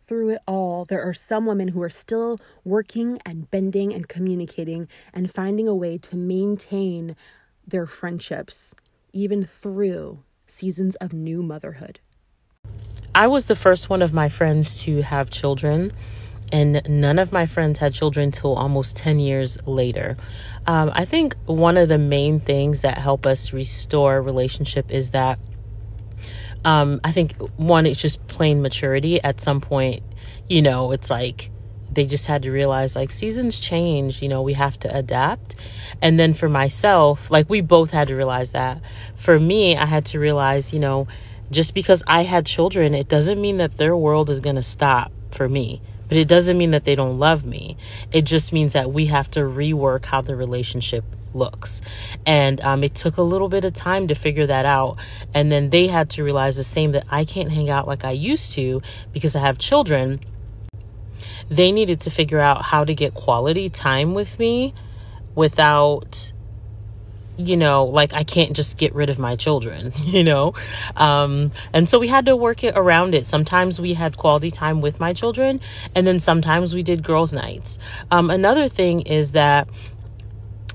through 0.06 0.30
it 0.30 0.42
all, 0.46 0.84
there 0.84 1.02
are 1.02 1.14
some 1.14 1.46
women 1.46 1.68
who 1.68 1.82
are 1.82 1.90
still 1.90 2.38
working 2.64 3.18
and 3.24 3.50
bending 3.50 3.92
and 3.92 4.08
communicating 4.08 4.88
and 5.12 5.30
finding 5.30 5.66
a 5.66 5.74
way 5.74 5.98
to 5.98 6.16
maintain 6.16 7.16
their 7.66 7.86
friendships, 7.86 8.74
even 9.12 9.44
through 9.44 10.22
seasons 10.46 10.94
of 10.96 11.12
new 11.12 11.42
motherhood. 11.42 12.00
I 13.14 13.26
was 13.26 13.46
the 13.46 13.56
first 13.56 13.88
one 13.88 14.02
of 14.02 14.12
my 14.12 14.28
friends 14.28 14.82
to 14.82 15.02
have 15.02 15.30
children, 15.30 15.92
and 16.52 16.82
none 16.88 17.18
of 17.18 17.32
my 17.32 17.46
friends 17.46 17.78
had 17.78 17.94
children 17.94 18.30
till 18.30 18.54
almost 18.54 18.96
10 18.96 19.18
years 19.18 19.56
later. 19.66 20.16
Um, 20.66 20.90
I 20.94 21.04
think 21.04 21.36
one 21.46 21.76
of 21.76 21.88
the 21.88 21.98
main 21.98 22.40
things 22.40 22.82
that 22.82 22.98
help 22.98 23.24
us 23.24 23.52
restore 23.52 24.20
relationship 24.20 24.90
is 24.90 25.10
that 25.10 25.38
um, 26.64 27.00
I 27.04 27.12
think 27.12 27.36
one, 27.56 27.86
it's 27.86 28.00
just 28.00 28.26
plain 28.26 28.62
maturity. 28.62 29.22
At 29.22 29.40
some 29.40 29.60
point, 29.60 30.02
you 30.48 30.62
know, 30.62 30.92
it's 30.92 31.10
like 31.10 31.50
they 31.90 32.06
just 32.06 32.26
had 32.26 32.42
to 32.42 32.50
realize 32.50 32.96
like 32.96 33.12
seasons 33.12 33.60
change, 33.60 34.22
you 34.22 34.28
know, 34.28 34.42
we 34.42 34.54
have 34.54 34.78
to 34.80 34.96
adapt. 34.96 35.54
And 36.02 36.18
then 36.18 36.34
for 36.34 36.48
myself, 36.48 37.30
like 37.30 37.48
we 37.48 37.60
both 37.60 37.90
had 37.90 38.08
to 38.08 38.16
realize 38.16 38.52
that. 38.52 38.82
For 39.14 39.38
me, 39.38 39.76
I 39.76 39.84
had 39.84 40.04
to 40.06 40.18
realize, 40.18 40.72
you 40.72 40.80
know, 40.80 41.06
just 41.50 41.74
because 41.74 42.02
I 42.06 42.22
had 42.22 42.46
children, 42.46 42.94
it 42.94 43.08
doesn't 43.08 43.40
mean 43.40 43.58
that 43.58 43.76
their 43.76 43.96
world 43.96 44.30
is 44.30 44.40
going 44.40 44.56
to 44.56 44.62
stop 44.62 45.12
for 45.30 45.48
me. 45.48 45.82
But 46.08 46.18
it 46.18 46.28
doesn't 46.28 46.58
mean 46.58 46.70
that 46.72 46.84
they 46.84 46.94
don't 46.94 47.18
love 47.18 47.44
me. 47.44 47.76
It 48.12 48.22
just 48.22 48.52
means 48.52 48.72
that 48.72 48.90
we 48.92 49.06
have 49.06 49.30
to 49.32 49.40
rework 49.40 50.06
how 50.06 50.20
the 50.20 50.36
relationship 50.36 51.04
looks. 51.34 51.82
And 52.26 52.60
um, 52.60 52.84
it 52.84 52.94
took 52.94 53.16
a 53.16 53.22
little 53.22 53.48
bit 53.48 53.64
of 53.64 53.72
time 53.72 54.08
to 54.08 54.14
figure 54.14 54.46
that 54.46 54.66
out. 54.66 54.98
And 55.32 55.50
then 55.50 55.70
they 55.70 55.86
had 55.86 56.10
to 56.10 56.24
realize 56.24 56.56
the 56.56 56.64
same 56.64 56.92
that 56.92 57.04
I 57.10 57.24
can't 57.24 57.50
hang 57.50 57.70
out 57.70 57.86
like 57.86 58.04
I 58.04 58.12
used 58.12 58.52
to 58.52 58.82
because 59.12 59.36
I 59.36 59.40
have 59.40 59.58
children. 59.58 60.20
They 61.48 61.72
needed 61.72 62.00
to 62.00 62.10
figure 62.10 62.40
out 62.40 62.62
how 62.62 62.84
to 62.84 62.94
get 62.94 63.14
quality 63.14 63.68
time 63.68 64.14
with 64.14 64.38
me 64.38 64.74
without 65.34 66.32
you 67.36 67.56
know, 67.56 67.84
like 67.84 68.12
I 68.12 68.22
can't 68.24 68.54
just 68.54 68.78
get 68.78 68.94
rid 68.94 69.10
of 69.10 69.18
my 69.18 69.36
children, 69.36 69.92
you 70.02 70.24
know? 70.24 70.54
Um, 70.96 71.52
and 71.72 71.88
so 71.88 71.98
we 71.98 72.08
had 72.08 72.26
to 72.26 72.36
work 72.36 72.64
it 72.64 72.74
around 72.76 73.14
it. 73.14 73.26
Sometimes 73.26 73.80
we 73.80 73.94
had 73.94 74.16
quality 74.16 74.50
time 74.50 74.80
with 74.80 75.00
my 75.00 75.12
children, 75.12 75.60
and 75.94 76.06
then 76.06 76.20
sometimes 76.20 76.74
we 76.74 76.82
did 76.82 77.02
girls' 77.02 77.32
nights. 77.32 77.78
Um, 78.10 78.30
another 78.30 78.68
thing 78.68 79.00
is 79.02 79.32
that 79.32 79.68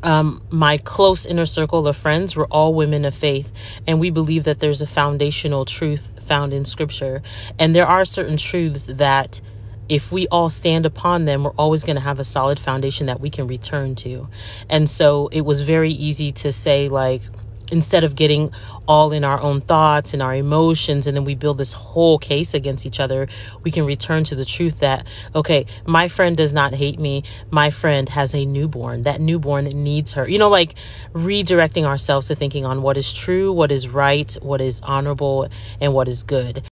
um, 0.04 0.42
my 0.52 0.78
close 0.78 1.26
inner 1.26 1.46
circle 1.46 1.88
of 1.88 1.98
friends 1.98 2.36
were 2.36 2.48
all 2.48 2.74
women 2.74 3.06
of 3.06 3.16
faith, 3.16 3.54
and 3.88 4.00
we 4.00 4.10
believe 4.12 4.46
that 4.46 4.60
there's 4.60 4.82
a 4.82 4.88
foundational 4.88 5.66
truth 5.66 6.12
found 6.22 6.54
in 6.54 6.66
scripture. 6.66 7.22
And 7.60 7.76
there 7.76 7.88
are 7.88 8.06
certain 8.06 8.38
truths 8.38 8.88
that 8.88 9.42
if 9.90 10.12
we 10.12 10.28
all 10.30 10.50
stand 10.50 10.86
upon 10.86 11.26
them, 11.26 11.44
we're 11.44 11.52
always 11.52 11.84
going 11.84 11.96
to 11.98 12.02
have 12.02 12.20
a 12.20 12.24
solid 12.24 12.60
foundation 12.60 13.08
that 13.08 13.22
we 13.22 13.30
can 13.30 13.48
return 13.48 13.96
to. 13.96 14.30
And 14.70 14.90
so 14.90 15.30
it 15.32 15.42
was 15.42 15.62
very 15.62 15.92
easy 15.92 16.32
to 16.34 16.52
say, 16.52 16.90
like, 16.90 17.24
instead 17.72 18.04
of 18.04 18.16
getting 18.16 18.52
all 18.88 19.12
in 19.12 19.24
our 19.24 19.40
own 19.42 19.62
thoughts 19.62 20.14
and 20.14 20.22
our 20.22 20.36
emotions 20.36 21.08
and 21.08 21.16
then 21.16 21.24
we 21.24 21.36
build 21.36 21.58
this 21.58 21.74
whole 21.74 22.18
case 22.18 22.54
against 22.54 22.86
each 22.86 23.00
other 23.00 23.28
we 23.64 23.72
can 23.72 23.86
return 23.86 24.24
to 24.24 24.36
the 24.36 24.46
truth 24.46 24.80
that 24.80 25.06
okay 25.36 25.66
my 25.86 26.08
friend 26.08 26.38
does 26.38 26.54
not 26.54 26.74
hate 26.74 27.00
me. 27.00 27.24
My 27.52 27.70
friend 27.70 28.08
has 28.10 28.34
a 28.36 28.46
newborn. 28.46 29.04
That 29.04 29.22
newborn 29.22 29.66
needs 29.66 30.14
her. 30.14 30.28
You 30.28 30.38
know 30.38 30.50
like 30.50 30.76
redirecting 31.14 31.84
ourselves 31.86 32.28
to 32.28 32.36
thinking 32.36 32.66
on 32.66 32.82
what 32.82 32.98
is 32.98 33.14
true 33.14 33.52
what 33.52 33.72
is 33.72 33.90
right 33.90 34.32
what 34.42 34.62
is 34.62 34.82
honorable 34.82 35.48
and 35.82 35.94
what 35.94 36.08
is 36.08 36.24
good. 36.24 36.64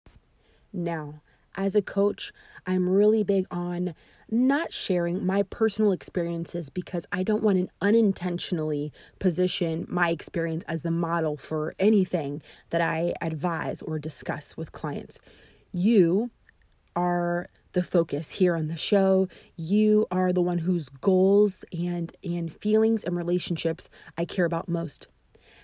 Now 0.73 1.21
as 1.55 1.75
a 1.75 1.81
coach 1.81 2.31
I'm 2.65 2.89
really 2.89 3.23
big 3.23 3.47
on 3.49 3.95
not 4.29 4.73
sharing 4.73 5.25
my 5.25 5.43
personal 5.43 5.91
experiences 5.91 6.69
because 6.69 7.05
I 7.11 7.23
don't 7.23 7.43
want 7.43 7.57
to 7.57 7.67
unintentionally 7.81 8.91
position 9.19 9.85
my 9.89 10.09
experience 10.09 10.63
as 10.67 10.81
the 10.81 10.91
model 10.91 11.37
for 11.37 11.75
anything 11.79 12.41
that 12.69 12.81
I 12.81 13.13
advise 13.21 13.81
or 13.81 13.99
discuss 13.99 14.57
with 14.57 14.71
clients. 14.71 15.19
You 15.73 16.31
are 16.95 17.47
the 17.73 17.83
focus 17.83 18.31
here 18.31 18.55
on 18.55 18.67
the 18.67 18.75
show. 18.75 19.27
You 19.55 20.07
are 20.09 20.33
the 20.33 20.41
one 20.41 20.59
whose 20.59 20.89
goals 20.89 21.63
and 21.71 22.15
and 22.23 22.51
feelings 22.51 23.03
and 23.03 23.15
relationships 23.15 23.89
I 24.17 24.25
care 24.25 24.45
about 24.45 24.67
most. 24.67 25.07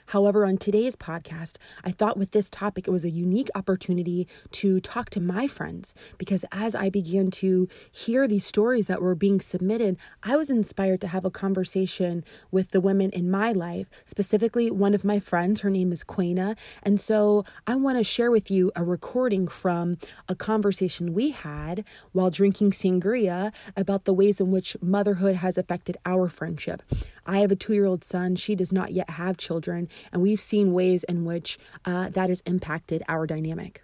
However, 0.07 0.45
on 0.45 0.57
today's 0.57 0.95
podcast, 0.95 1.57
I 1.83 1.91
thought 1.91 2.17
with 2.17 2.31
this 2.31 2.49
topic, 2.49 2.87
it 2.87 2.91
was 2.91 3.05
a 3.05 3.09
unique 3.09 3.49
opportunity 3.55 4.27
to 4.51 4.79
talk 4.79 5.09
to 5.11 5.21
my 5.21 5.47
friends 5.47 5.93
because 6.17 6.45
as 6.51 6.75
I 6.75 6.89
began 6.89 7.31
to 7.31 7.67
hear 7.91 8.27
these 8.27 8.45
stories 8.45 8.87
that 8.87 9.01
were 9.01 9.15
being 9.15 9.39
submitted, 9.39 9.97
I 10.21 10.35
was 10.35 10.49
inspired 10.49 11.01
to 11.01 11.07
have 11.07 11.25
a 11.25 11.31
conversation 11.31 12.23
with 12.51 12.71
the 12.71 12.81
women 12.81 13.09
in 13.11 13.29
my 13.29 13.51
life, 13.51 13.87
specifically 14.05 14.69
one 14.69 14.93
of 14.93 15.03
my 15.03 15.19
friends. 15.19 15.61
Her 15.61 15.69
name 15.69 15.91
is 15.91 16.03
Quena. 16.03 16.57
And 16.83 16.99
so 16.99 17.45
I 17.67 17.75
want 17.75 17.97
to 17.97 18.03
share 18.03 18.31
with 18.31 18.51
you 18.51 18.71
a 18.75 18.83
recording 18.83 19.47
from 19.47 19.97
a 20.27 20.35
conversation 20.35 21.13
we 21.13 21.31
had 21.31 21.85
while 22.11 22.29
drinking 22.29 22.71
sangria 22.71 23.51
about 23.75 24.05
the 24.05 24.13
ways 24.13 24.39
in 24.39 24.51
which 24.51 24.75
motherhood 24.81 25.35
has 25.35 25.57
affected 25.57 25.97
our 26.05 26.27
friendship. 26.27 26.83
I 27.25 27.39
have 27.39 27.51
a 27.51 27.55
two 27.55 27.73
year 27.73 27.85
old 27.85 28.03
son. 28.03 28.35
She 28.35 28.55
does 28.55 28.71
not 28.71 28.91
yet 28.91 29.11
have 29.11 29.37
children. 29.37 29.87
And 30.11 30.21
we've 30.21 30.39
seen 30.39 30.73
ways 30.73 31.03
in 31.03 31.25
which 31.25 31.57
uh, 31.85 32.09
that 32.09 32.29
has 32.29 32.41
impacted 32.41 33.03
our 33.07 33.27
dynamic. 33.27 33.83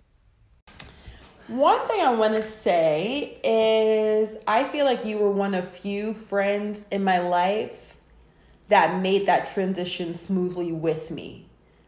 One 1.47 1.79
thing 1.87 2.01
I 2.01 2.13
want 2.13 2.35
to 2.35 2.43
say 2.43 3.39
is 3.43 4.35
I 4.47 4.63
feel 4.65 4.85
like 4.85 5.03
you 5.03 5.17
were 5.17 5.31
one 5.31 5.55
of 5.55 5.67
few 5.67 6.13
friends 6.13 6.85
in 6.91 7.03
my 7.03 7.19
life 7.19 7.95
that 8.67 9.01
made 9.01 9.25
that 9.25 9.47
transition 9.47 10.13
smoothly 10.13 10.71
with 10.71 11.09
me. 11.09 11.47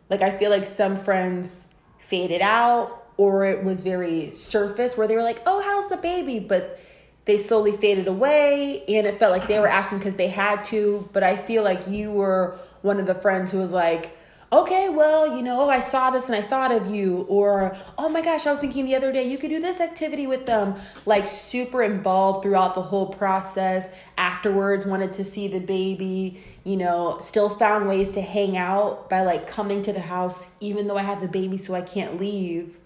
Like 0.09 0.23
I 0.23 0.31
feel 0.31 0.49
like 0.49 0.65
some 0.65 0.97
friends 0.97 1.67
faded 1.99 2.41
out 2.41 3.05
or 3.17 3.45
it 3.45 3.63
was 3.63 3.83
very 3.83 4.33
surface 4.33 4.97
where 4.97 5.07
they 5.07 5.15
were 5.15 5.21
like, 5.21 5.43
"Oh, 5.45 5.61
how's 5.61 5.89
the 5.89 5.97
baby?" 5.97 6.39
but 6.39 6.79
they 7.25 7.37
slowly 7.37 7.71
faded 7.71 8.07
away 8.07 8.83
and 8.87 9.05
it 9.05 9.19
felt 9.19 9.31
like 9.31 9.47
they 9.47 9.59
were 9.59 9.67
asking 9.67 9.99
because 9.99 10.15
they 10.15 10.27
had 10.27 10.63
to 10.63 11.07
but 11.13 11.23
i 11.23 11.35
feel 11.35 11.63
like 11.63 11.87
you 11.87 12.11
were 12.11 12.59
one 12.81 12.99
of 12.99 13.07
the 13.07 13.15
friends 13.15 13.51
who 13.51 13.57
was 13.57 13.71
like 13.71 14.17
okay 14.53 14.89
well 14.89 15.35
you 15.35 15.41
know 15.41 15.61
oh, 15.61 15.69
i 15.69 15.79
saw 15.79 16.09
this 16.09 16.25
and 16.25 16.35
i 16.35 16.41
thought 16.41 16.71
of 16.71 16.87
you 16.87 17.25
or 17.29 17.75
oh 17.97 18.09
my 18.09 18.21
gosh 18.21 18.45
i 18.45 18.51
was 18.51 18.59
thinking 18.59 18.85
the 18.85 18.95
other 18.95 19.11
day 19.11 19.23
you 19.23 19.37
could 19.37 19.49
do 19.49 19.61
this 19.61 19.79
activity 19.79 20.27
with 20.27 20.45
them 20.45 20.75
like 21.05 21.25
super 21.25 21.81
involved 21.81 22.43
throughout 22.43 22.75
the 22.75 22.81
whole 22.81 23.07
process 23.07 23.89
afterwards 24.17 24.85
wanted 24.85 25.13
to 25.13 25.23
see 25.23 25.47
the 25.47 25.59
baby 25.59 26.43
you 26.65 26.75
know 26.75 27.17
still 27.21 27.49
found 27.49 27.87
ways 27.87 28.11
to 28.11 28.21
hang 28.21 28.57
out 28.57 29.09
by 29.09 29.21
like 29.21 29.47
coming 29.47 29.81
to 29.81 29.93
the 29.93 30.01
house 30.01 30.47
even 30.59 30.87
though 30.87 30.97
i 30.97 31.03
have 31.03 31.21
the 31.21 31.27
baby 31.27 31.57
so 31.57 31.73
i 31.73 31.81
can't 31.81 32.19
leave 32.19 32.77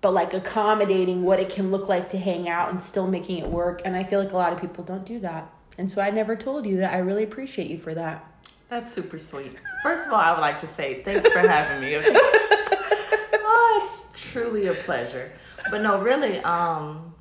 but 0.00 0.12
like 0.12 0.32
accommodating 0.32 1.22
what 1.24 1.40
it 1.40 1.48
can 1.48 1.70
look 1.70 1.88
like 1.88 2.08
to 2.10 2.18
hang 2.18 2.48
out 2.48 2.70
and 2.70 2.80
still 2.80 3.06
making 3.06 3.38
it 3.38 3.48
work. 3.48 3.82
And 3.84 3.96
I 3.96 4.04
feel 4.04 4.20
like 4.20 4.32
a 4.32 4.36
lot 4.36 4.52
of 4.52 4.60
people 4.60 4.84
don't 4.84 5.04
do 5.04 5.18
that. 5.20 5.50
And 5.76 5.90
so 5.90 6.00
I 6.00 6.10
never 6.10 6.36
told 6.36 6.66
you 6.66 6.76
that. 6.78 6.92
I 6.92 6.98
really 6.98 7.24
appreciate 7.24 7.70
you 7.70 7.78
for 7.78 7.94
that. 7.94 8.24
That's 8.68 8.92
super 8.92 9.18
sweet. 9.18 9.52
First 9.82 10.06
of 10.06 10.12
all, 10.12 10.20
I 10.20 10.32
would 10.32 10.40
like 10.40 10.60
to 10.60 10.66
say 10.66 11.02
thanks 11.02 11.28
for 11.28 11.38
having 11.38 11.80
me. 11.80 11.96
oh, 12.04 13.80
it's 13.82 14.30
truly 14.30 14.66
a 14.66 14.74
pleasure. 14.74 15.32
But 15.70 15.82
no, 15.82 16.00
really, 16.00 16.38
um, 16.40 17.14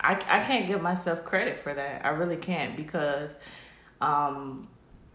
I 0.00 0.12
I 0.12 0.44
can't 0.44 0.68
give 0.68 0.80
myself 0.80 1.24
credit 1.24 1.60
for 1.60 1.74
that. 1.74 2.04
I 2.04 2.10
really 2.10 2.36
can't 2.36 2.76
because, 2.76 3.36
um, 4.00 4.68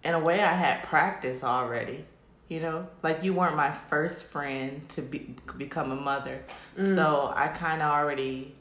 in 0.03 0.13
a 0.13 0.19
way, 0.19 0.41
I 0.41 0.53
had 0.53 0.83
practice 0.83 1.43
already 1.43 2.05
you 2.49 2.59
know 2.59 2.87
like 3.01 3.23
you 3.23 3.33
weren't 3.33 3.55
my 3.55 3.71
first 3.71 4.25
friend 4.25 4.87
to 4.89 5.01
be 5.01 5.35
become 5.57 5.91
a 5.91 5.95
mother 5.95 6.43
mm. 6.77 6.95
so 6.95 7.31
i 7.35 7.47
kind 7.47 7.81
of 7.81 7.89
already 7.89 8.53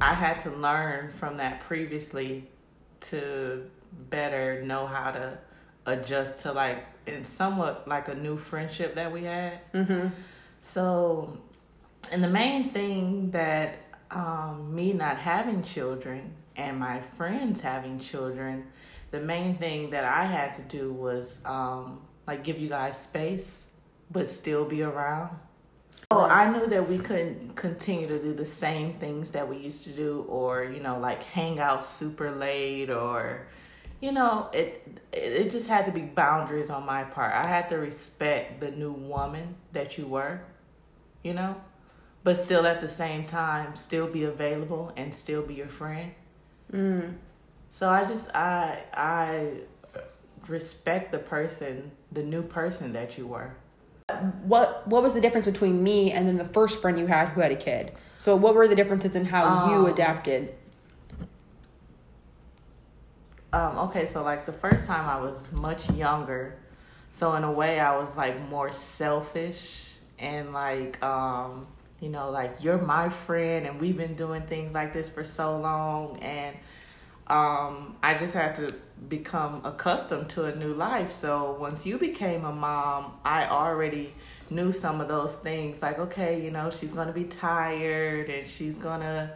i 0.00 0.14
had 0.14 0.40
to 0.42 0.50
learn 0.50 1.10
from 1.18 1.38
that 1.38 1.60
previously 1.60 2.46
to 3.00 3.68
better 4.10 4.62
know 4.62 4.86
how 4.86 5.10
to 5.10 5.36
adjust 5.86 6.40
to 6.40 6.52
like 6.52 6.84
in 7.06 7.24
somewhat 7.24 7.86
like 7.86 8.08
a 8.08 8.14
new 8.14 8.36
friendship 8.36 8.94
that 8.94 9.12
we 9.12 9.24
had 9.24 9.60
mm-hmm. 9.72 10.08
so 10.60 11.38
and 12.10 12.22
the 12.22 12.28
main 12.28 12.70
thing 12.70 13.30
that 13.30 13.76
um, 14.10 14.74
me 14.74 14.92
not 14.92 15.16
having 15.16 15.62
children 15.62 16.32
and 16.56 16.78
my 16.78 17.00
friends 17.16 17.60
having 17.60 17.98
children 17.98 18.64
the 19.10 19.20
main 19.20 19.56
thing 19.56 19.90
that 19.90 20.04
i 20.04 20.24
had 20.24 20.54
to 20.54 20.62
do 20.62 20.92
was 20.92 21.40
um, 21.44 22.00
like 22.26 22.44
give 22.44 22.58
you 22.58 22.68
guys 22.68 22.98
space, 22.98 23.66
but 24.10 24.26
still 24.26 24.64
be 24.64 24.82
around. 24.82 25.36
So 26.12 26.20
I 26.20 26.50
knew 26.50 26.66
that 26.68 26.88
we 26.88 26.98
couldn't 26.98 27.56
continue 27.56 28.06
to 28.06 28.18
do 28.18 28.34
the 28.34 28.46
same 28.46 28.94
things 28.94 29.30
that 29.30 29.48
we 29.48 29.56
used 29.56 29.84
to 29.84 29.90
do, 29.90 30.24
or 30.28 30.64
you 30.64 30.80
know, 30.80 30.98
like 30.98 31.22
hang 31.24 31.58
out 31.58 31.84
super 31.84 32.30
late, 32.30 32.90
or 32.90 33.46
you 34.00 34.12
know, 34.12 34.50
it 34.52 35.00
it 35.12 35.50
just 35.50 35.68
had 35.68 35.84
to 35.86 35.92
be 35.92 36.02
boundaries 36.02 36.70
on 36.70 36.84
my 36.84 37.04
part. 37.04 37.32
I 37.34 37.46
had 37.46 37.68
to 37.70 37.76
respect 37.76 38.60
the 38.60 38.70
new 38.70 38.92
woman 38.92 39.54
that 39.72 39.96
you 39.96 40.06
were, 40.06 40.40
you 41.22 41.34
know, 41.34 41.56
but 42.22 42.36
still 42.36 42.66
at 42.66 42.80
the 42.80 42.88
same 42.88 43.24
time, 43.24 43.76
still 43.76 44.06
be 44.06 44.24
available 44.24 44.92
and 44.96 45.12
still 45.14 45.42
be 45.42 45.54
your 45.54 45.68
friend. 45.68 46.12
Mm. 46.72 47.14
So 47.70 47.90
I 47.90 48.04
just 48.04 48.34
I 48.34 48.78
I 48.92 49.50
respect 50.48 51.12
the 51.12 51.18
person, 51.18 51.92
the 52.12 52.22
new 52.22 52.42
person 52.42 52.92
that 52.92 53.16
you 53.18 53.26
were. 53.26 53.54
What 54.44 54.86
what 54.86 55.02
was 55.02 55.14
the 55.14 55.20
difference 55.20 55.46
between 55.46 55.82
me 55.82 56.12
and 56.12 56.28
then 56.28 56.36
the 56.36 56.44
first 56.44 56.80
friend 56.80 56.98
you 56.98 57.06
had 57.06 57.30
who 57.30 57.40
had 57.40 57.52
a 57.52 57.56
kid? 57.56 57.92
So 58.18 58.36
what 58.36 58.54
were 58.54 58.68
the 58.68 58.76
differences 58.76 59.14
in 59.14 59.24
how 59.24 59.44
um, 59.44 59.70
you 59.70 59.86
adapted? 59.86 60.54
Um, 63.54 63.78
okay, 63.78 64.06
so 64.06 64.24
like 64.24 64.46
the 64.46 64.52
first 64.52 64.88
time 64.88 65.08
I 65.08 65.20
was 65.20 65.44
much 65.62 65.88
younger, 65.92 66.56
so 67.12 67.36
in 67.36 67.44
a 67.44 67.52
way 67.52 67.78
I 67.78 67.96
was 67.96 68.16
like 68.16 68.48
more 68.48 68.72
selfish 68.72 69.92
and 70.18 70.52
like 70.52 71.00
um, 71.04 71.68
you 72.00 72.08
know, 72.08 72.32
like 72.32 72.56
you're 72.58 72.78
my 72.78 73.10
friend 73.10 73.64
and 73.64 73.80
we've 73.80 73.96
been 73.96 74.16
doing 74.16 74.42
things 74.42 74.74
like 74.74 74.92
this 74.92 75.08
for 75.08 75.22
so 75.22 75.56
long 75.56 76.18
and 76.18 76.56
um, 77.28 77.94
I 78.02 78.18
just 78.18 78.34
had 78.34 78.56
to 78.56 78.74
become 79.08 79.60
accustomed 79.64 80.30
to 80.30 80.46
a 80.46 80.56
new 80.56 80.74
life. 80.74 81.12
So 81.12 81.56
once 81.60 81.86
you 81.86 81.96
became 81.96 82.44
a 82.44 82.52
mom, 82.52 83.12
I 83.24 83.46
already 83.46 84.14
knew 84.50 84.72
some 84.72 85.00
of 85.00 85.06
those 85.06 85.32
things. 85.32 85.80
Like, 85.80 86.00
okay, 86.00 86.44
you 86.44 86.50
know, 86.50 86.72
she's 86.72 86.92
gonna 86.92 87.12
be 87.12 87.24
tired 87.24 88.28
and 88.30 88.48
she's 88.48 88.74
gonna 88.74 89.34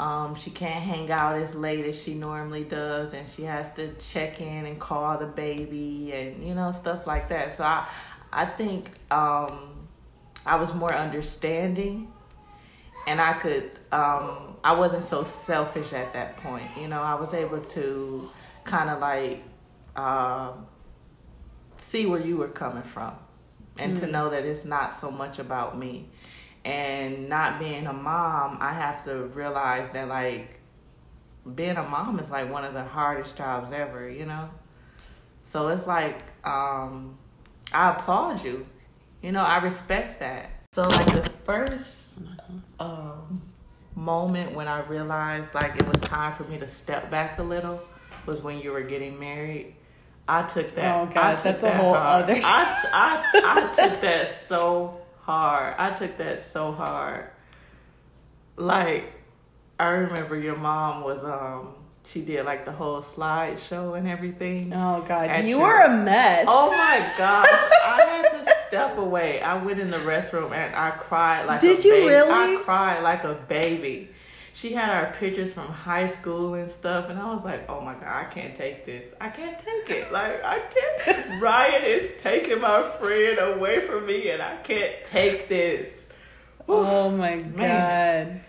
um, 0.00 0.34
she 0.34 0.50
can't 0.50 0.82
hang 0.82 1.10
out 1.10 1.36
as 1.36 1.54
late 1.54 1.84
as 1.84 2.00
she 2.00 2.14
normally 2.14 2.64
does 2.64 3.12
and 3.12 3.28
she 3.28 3.42
has 3.42 3.70
to 3.74 3.92
check 4.12 4.40
in 4.40 4.64
and 4.64 4.80
call 4.80 5.18
the 5.18 5.26
baby 5.26 6.12
and 6.14 6.42
you 6.46 6.54
know 6.54 6.72
stuff 6.72 7.06
like 7.06 7.28
that 7.28 7.52
so 7.52 7.62
i 7.64 7.86
i 8.32 8.44
think 8.46 8.86
um, 9.10 9.86
i 10.46 10.56
was 10.56 10.72
more 10.74 10.94
understanding 10.94 12.10
and 13.06 13.20
i 13.20 13.32
could 13.34 13.70
um, 13.92 14.56
I 14.62 14.72
wasn't 14.72 15.02
so 15.02 15.24
selfish 15.24 15.92
at 15.94 16.12
that 16.12 16.36
point. 16.36 16.70
You 16.78 16.86
know, 16.86 17.00
I 17.00 17.14
was 17.14 17.32
able 17.34 17.60
to 17.60 18.28
kind 18.64 18.90
of 18.90 19.00
like 19.00 19.42
uh, 19.96 20.52
see 21.78 22.06
where 22.06 22.20
you 22.20 22.36
were 22.36 22.48
coming 22.48 22.82
from 22.82 23.14
and 23.78 23.96
Mm. 23.96 24.00
to 24.00 24.06
know 24.06 24.30
that 24.30 24.44
it's 24.44 24.64
not 24.64 24.92
so 24.92 25.10
much 25.10 25.38
about 25.38 25.78
me. 25.78 26.08
And 26.64 27.28
not 27.28 27.58
being 27.58 27.86
a 27.86 27.92
mom, 27.92 28.58
I 28.60 28.72
have 28.74 29.04
to 29.04 29.24
realize 29.26 29.90
that 29.92 30.08
like 30.08 30.60
being 31.54 31.76
a 31.76 31.82
mom 31.82 32.18
is 32.18 32.30
like 32.30 32.50
one 32.50 32.64
of 32.64 32.74
the 32.74 32.84
hardest 32.84 33.36
jobs 33.36 33.72
ever, 33.72 34.08
you 34.10 34.26
know? 34.26 34.50
So 35.42 35.68
it's 35.68 35.86
like 35.86 36.22
um 36.44 37.18
I 37.72 37.90
applaud 37.90 38.44
you. 38.44 38.66
You 39.22 39.32
know, 39.32 39.42
I 39.42 39.58
respect 39.58 40.20
that. 40.20 40.50
So 40.72 40.82
like 40.82 41.06
the 41.06 41.30
first 41.44 42.22
um 42.78 43.42
moment 43.94 44.54
when 44.54 44.68
I 44.68 44.80
realized 44.86 45.54
like 45.54 45.76
it 45.76 45.86
was 45.86 46.00
time 46.00 46.36
for 46.36 46.44
me 46.44 46.58
to 46.58 46.68
step 46.68 47.10
back 47.10 47.38
a 47.38 47.42
little 47.42 47.80
was 48.26 48.42
when 48.42 48.60
you 48.60 48.72
were 48.72 48.82
getting 48.82 49.18
married. 49.18 49.74
I 50.28 50.42
took 50.42 50.68
that. 50.72 50.96
Oh, 50.96 51.12
God, 51.12 51.38
that's 51.38 51.62
a 51.64 51.76
whole 51.76 51.94
hard. 51.94 52.24
other 52.24 52.34
I, 52.44 52.84
I, 52.92 53.40
I 53.44 53.60
took 53.74 54.00
that 54.00 54.32
so 54.32 55.00
hard. 55.22 55.74
I 55.78 55.94
took 55.94 56.16
that 56.18 56.40
so 56.40 56.72
hard. 56.72 57.30
Like, 58.56 59.12
I 59.78 59.88
remember 59.88 60.38
your 60.38 60.56
mom 60.56 61.02
was 61.02 61.24
um 61.24 61.74
she 62.04 62.22
did 62.22 62.44
like 62.44 62.64
the 62.64 62.72
whole 62.72 63.00
slideshow 63.02 63.96
and 63.96 64.08
everything. 64.08 64.72
Oh 64.74 65.02
God, 65.06 65.44
you 65.44 65.58
your- 65.58 65.60
were 65.60 65.80
a 65.82 65.96
mess. 65.96 66.46
Oh 66.48 66.70
my 66.70 67.12
god! 67.18 67.46
I 67.46 68.02
had 68.06 68.44
to 68.44 68.52
step 68.66 68.98
away. 68.98 69.40
I 69.40 69.62
went 69.62 69.80
in 69.80 69.90
the 69.90 69.98
restroom 69.98 70.52
and 70.52 70.74
I 70.74 70.90
cried 70.92 71.46
like. 71.46 71.60
Did 71.60 71.84
you 71.84 71.92
baby. 71.92 72.06
really? 72.06 72.56
I 72.56 72.62
cried 72.62 73.02
like 73.02 73.24
a 73.24 73.34
baby. 73.34 74.10
She 74.52 74.72
had 74.72 74.90
our 74.90 75.12
pictures 75.12 75.52
from 75.52 75.68
high 75.68 76.08
school 76.08 76.54
and 76.54 76.68
stuff, 76.68 77.08
and 77.08 77.18
I 77.18 77.32
was 77.32 77.44
like, 77.44 77.68
"Oh 77.68 77.80
my 77.80 77.94
god, 77.94 78.04
I 78.06 78.24
can't 78.24 78.54
take 78.54 78.84
this. 78.84 79.14
I 79.20 79.28
can't 79.28 79.58
take 79.58 79.90
it. 79.90 80.12
Like 80.12 80.42
I 80.44 80.58
can't. 80.58 81.40
Ryan 81.42 81.84
is 81.84 82.20
taking 82.20 82.60
my 82.60 82.90
friend 82.98 83.38
away 83.38 83.80
from 83.86 84.06
me, 84.06 84.30
and 84.30 84.42
I 84.42 84.56
can't 84.58 85.04
take 85.04 85.48
this." 85.48 86.08
Oh 86.68 87.10
my 87.10 87.38
god. 87.40 88.40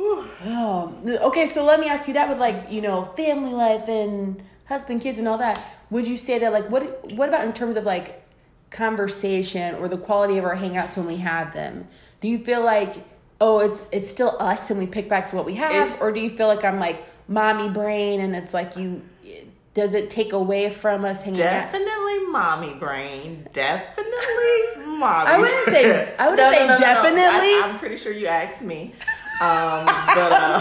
Oh, 0.00 1.02
okay, 1.22 1.46
so 1.46 1.64
let 1.64 1.80
me 1.80 1.88
ask 1.88 2.06
you 2.06 2.14
that 2.14 2.28
with 2.28 2.38
like, 2.38 2.70
you 2.70 2.80
know, 2.80 3.04
family 3.16 3.52
life 3.52 3.88
and 3.88 4.42
husband, 4.66 5.00
kids 5.00 5.18
and 5.18 5.26
all 5.26 5.38
that. 5.38 5.60
Would 5.90 6.06
you 6.06 6.16
say 6.16 6.38
that 6.38 6.52
like 6.52 6.70
what 6.70 7.12
what 7.12 7.28
about 7.28 7.46
in 7.46 7.52
terms 7.52 7.76
of 7.76 7.84
like 7.84 8.22
conversation 8.70 9.74
or 9.76 9.88
the 9.88 9.96
quality 9.96 10.38
of 10.38 10.44
our 10.44 10.56
hangouts 10.56 10.96
when 10.96 11.06
we 11.06 11.16
have 11.16 11.52
them? 11.52 11.88
Do 12.20 12.28
you 12.28 12.38
feel 12.38 12.62
like 12.62 12.96
oh, 13.40 13.60
it's 13.60 13.88
it's 13.92 14.10
still 14.10 14.36
us 14.40 14.70
and 14.70 14.78
we 14.78 14.86
pick 14.86 15.08
back 15.08 15.30
to 15.30 15.36
what 15.36 15.44
we 15.44 15.54
have 15.54 15.72
It's- 15.72 16.00
or 16.00 16.12
do 16.12 16.20
you 16.20 16.30
feel 16.30 16.46
like 16.48 16.64
I'm 16.64 16.78
like 16.80 17.04
mommy 17.28 17.68
brain 17.68 18.20
and 18.20 18.34
it's 18.34 18.54
like 18.54 18.76
you 18.76 19.02
does 19.74 19.94
it 19.94 20.10
take 20.10 20.32
away 20.32 20.70
from 20.70 21.04
us 21.04 21.22
hanging 21.22 21.42
out? 21.42 21.70
Definitely 21.70 22.26
mommy 22.26 22.74
brain. 22.74 23.46
Definitely 23.52 24.16
mommy. 24.98 25.30
I 25.30 25.38
wouldn't 25.38 25.66
say- 25.68 26.14
I 26.18 26.28
wouldn't 26.30 26.52
say 26.54 26.66
definitely. 26.66 27.22
I, 27.22 27.68
am 27.70 27.78
pretty 27.78 27.96
sure 27.96 28.12
you 28.12 28.26
asked 28.26 28.60
me. 28.62 28.94
Um, 29.40 29.86
but 29.86 30.32
uh, 30.32 30.60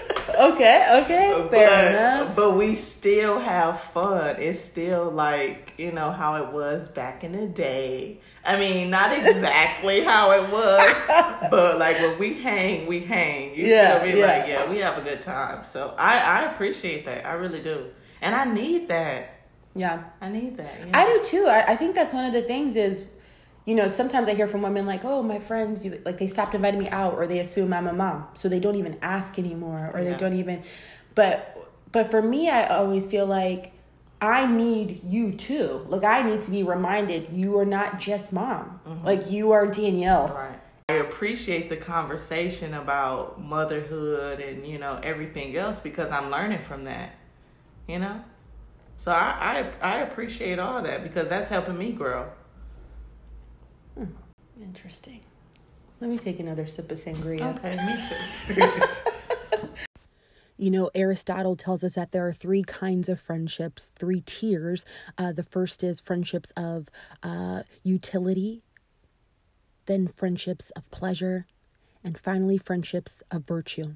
Okay, 0.38 0.86
okay, 1.02 1.48
fair 1.50 1.50
but, 1.50 1.90
enough. 1.92 2.36
But 2.36 2.56
we 2.56 2.74
still 2.74 3.38
have 3.40 3.80
fun. 3.80 4.36
It's 4.38 4.60
still 4.60 5.10
like, 5.10 5.74
you 5.78 5.92
know, 5.92 6.10
how 6.12 6.36
it 6.42 6.52
was 6.52 6.88
back 6.88 7.24
in 7.24 7.32
the 7.32 7.46
day. 7.46 8.20
I 8.44 8.58
mean, 8.58 8.90
not 8.90 9.12
exactly 9.18 10.00
how 10.02 10.32
it 10.32 10.50
was, 10.50 11.50
but 11.50 11.78
like 11.78 11.98
when 12.00 12.18
we 12.18 12.34
hang, 12.42 12.86
we 12.86 13.00
hang. 13.00 13.54
You 13.54 13.66
Yeah, 13.66 13.98
feel 14.02 14.12
me? 14.14 14.20
yeah. 14.20 14.26
Like, 14.26 14.46
yeah, 14.48 14.70
we 14.70 14.78
have 14.78 14.98
a 14.98 15.02
good 15.02 15.20
time. 15.22 15.64
So 15.64 15.94
I, 15.98 16.18
I 16.18 16.52
appreciate 16.52 17.04
that. 17.06 17.26
I 17.26 17.32
really 17.34 17.60
do. 17.62 17.86
And 18.22 18.34
I 18.34 18.44
need 18.44 18.88
that. 18.88 19.36
Yeah. 19.74 20.02
I 20.20 20.28
need 20.30 20.56
that. 20.56 20.80
you 20.80 20.90
I 20.92 21.06
do 21.06 21.22
too. 21.22 21.46
I, 21.48 21.72
I 21.72 21.76
think 21.76 21.94
that's 21.94 22.12
one 22.12 22.24
of 22.24 22.32
the 22.32 22.42
things 22.42 22.76
is, 22.76 23.06
you 23.66 23.74
know, 23.74 23.88
sometimes 23.88 24.28
I 24.28 24.34
hear 24.34 24.46
from 24.46 24.62
women 24.62 24.86
like, 24.86 25.04
oh, 25.04 25.22
my 25.22 25.38
friends, 25.38 25.84
you, 25.84 26.00
like 26.04 26.18
they 26.18 26.26
stopped 26.26 26.54
inviting 26.54 26.80
me 26.80 26.88
out 26.88 27.14
or 27.14 27.26
they 27.26 27.40
assume 27.40 27.72
I'm 27.72 27.86
a 27.86 27.92
mom. 27.92 28.26
So 28.34 28.48
they 28.48 28.60
don't 28.60 28.76
even 28.76 28.98
ask 29.02 29.38
anymore 29.38 29.90
or 29.92 30.02
they 30.02 30.16
don't 30.16 30.34
even, 30.34 30.62
but, 31.14 31.68
but 31.92 32.10
for 32.10 32.22
me, 32.22 32.48
I 32.48 32.66
always 32.68 33.06
feel 33.06 33.26
like 33.26 33.72
I 34.20 34.46
need 34.46 35.02
you 35.04 35.32
too. 35.32 35.84
Like 35.88 36.04
I 36.04 36.22
need 36.22 36.42
to 36.42 36.50
be 36.50 36.62
reminded 36.62 37.32
you 37.32 37.58
are 37.58 37.64
not 37.64 37.98
just 37.98 38.32
mom. 38.32 38.80
Mm-hmm. 38.86 39.04
Like 39.04 39.30
you 39.30 39.52
are 39.52 39.66
Danielle. 39.66 40.28
Right. 40.28 40.58
I 40.90 40.94
appreciate 40.94 41.70
the 41.70 41.76
conversation 41.76 42.74
about 42.74 43.40
motherhood 43.40 44.40
and 44.40 44.66
you 44.66 44.78
know 44.78 44.98
everything 45.02 45.56
else 45.56 45.80
because 45.80 46.10
I'm 46.10 46.30
learning 46.30 46.58
from 46.66 46.84
that. 46.84 47.14
You 47.86 48.00
know, 48.00 48.22
so 48.96 49.12
I 49.12 49.70
I, 49.82 49.94
I 49.96 49.98
appreciate 50.00 50.58
all 50.58 50.82
that 50.82 51.02
because 51.02 51.28
that's 51.28 51.48
helping 51.48 51.78
me 51.78 51.92
grow. 51.92 52.28
Interesting. 54.60 55.20
Let 56.00 56.10
me 56.10 56.18
take 56.18 56.40
another 56.40 56.66
sip 56.66 56.90
of 56.90 56.98
sangria. 56.98 57.56
Okay, 57.56 57.76
me 57.76 58.54
too. 58.54 58.86
You 60.60 60.70
know, 60.70 60.90
Aristotle 60.94 61.56
tells 61.56 61.82
us 61.82 61.94
that 61.94 62.12
there 62.12 62.28
are 62.28 62.34
three 62.34 62.62
kinds 62.62 63.08
of 63.08 63.18
friendships, 63.18 63.92
three 63.96 64.20
tiers. 64.20 64.84
Uh, 65.16 65.32
the 65.32 65.42
first 65.42 65.82
is 65.82 66.00
friendships 66.00 66.52
of 66.54 66.90
uh, 67.22 67.62
utility, 67.82 68.62
then 69.86 70.06
friendships 70.06 70.68
of 70.72 70.90
pleasure, 70.90 71.46
and 72.04 72.18
finally 72.18 72.58
friendships 72.58 73.22
of 73.30 73.46
virtue. 73.46 73.94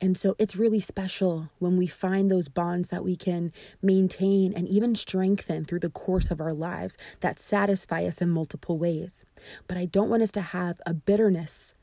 And 0.00 0.16
so 0.16 0.34
it's 0.38 0.56
really 0.56 0.80
special 0.80 1.50
when 1.58 1.76
we 1.76 1.86
find 1.86 2.30
those 2.30 2.48
bonds 2.48 2.88
that 2.88 3.04
we 3.04 3.16
can 3.16 3.52
maintain 3.82 4.52
and 4.52 4.68
even 4.68 4.94
strengthen 4.94 5.64
through 5.64 5.80
the 5.80 5.90
course 5.90 6.30
of 6.30 6.40
our 6.40 6.52
lives 6.52 6.96
that 7.20 7.38
satisfy 7.38 8.04
us 8.04 8.20
in 8.20 8.30
multiple 8.30 8.78
ways. 8.78 9.24
But 9.66 9.76
I 9.76 9.84
don't 9.84 10.10
want 10.10 10.22
us 10.22 10.32
to 10.32 10.40
have 10.40 10.80
a 10.86 10.94
bitterness 10.94 11.74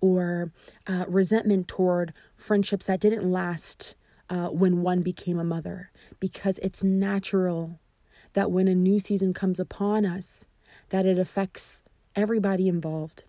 or 0.00 0.52
uh, 0.86 1.04
resentment 1.08 1.68
toward 1.68 2.12
friendships 2.36 2.86
that 2.86 3.00
didn't 3.00 3.30
last 3.30 3.94
uh, 4.28 4.48
when 4.48 4.82
one 4.82 5.02
became 5.02 5.38
a 5.38 5.44
mother, 5.44 5.90
because 6.20 6.58
it's 6.58 6.82
natural 6.82 7.78
that 8.32 8.50
when 8.50 8.68
a 8.68 8.74
new 8.74 8.98
season 8.98 9.32
comes 9.32 9.60
upon 9.60 10.04
us, 10.04 10.44
that 10.90 11.06
it 11.06 11.18
affects 11.18 11.82
everybody 12.16 12.68
involved. 12.68 13.24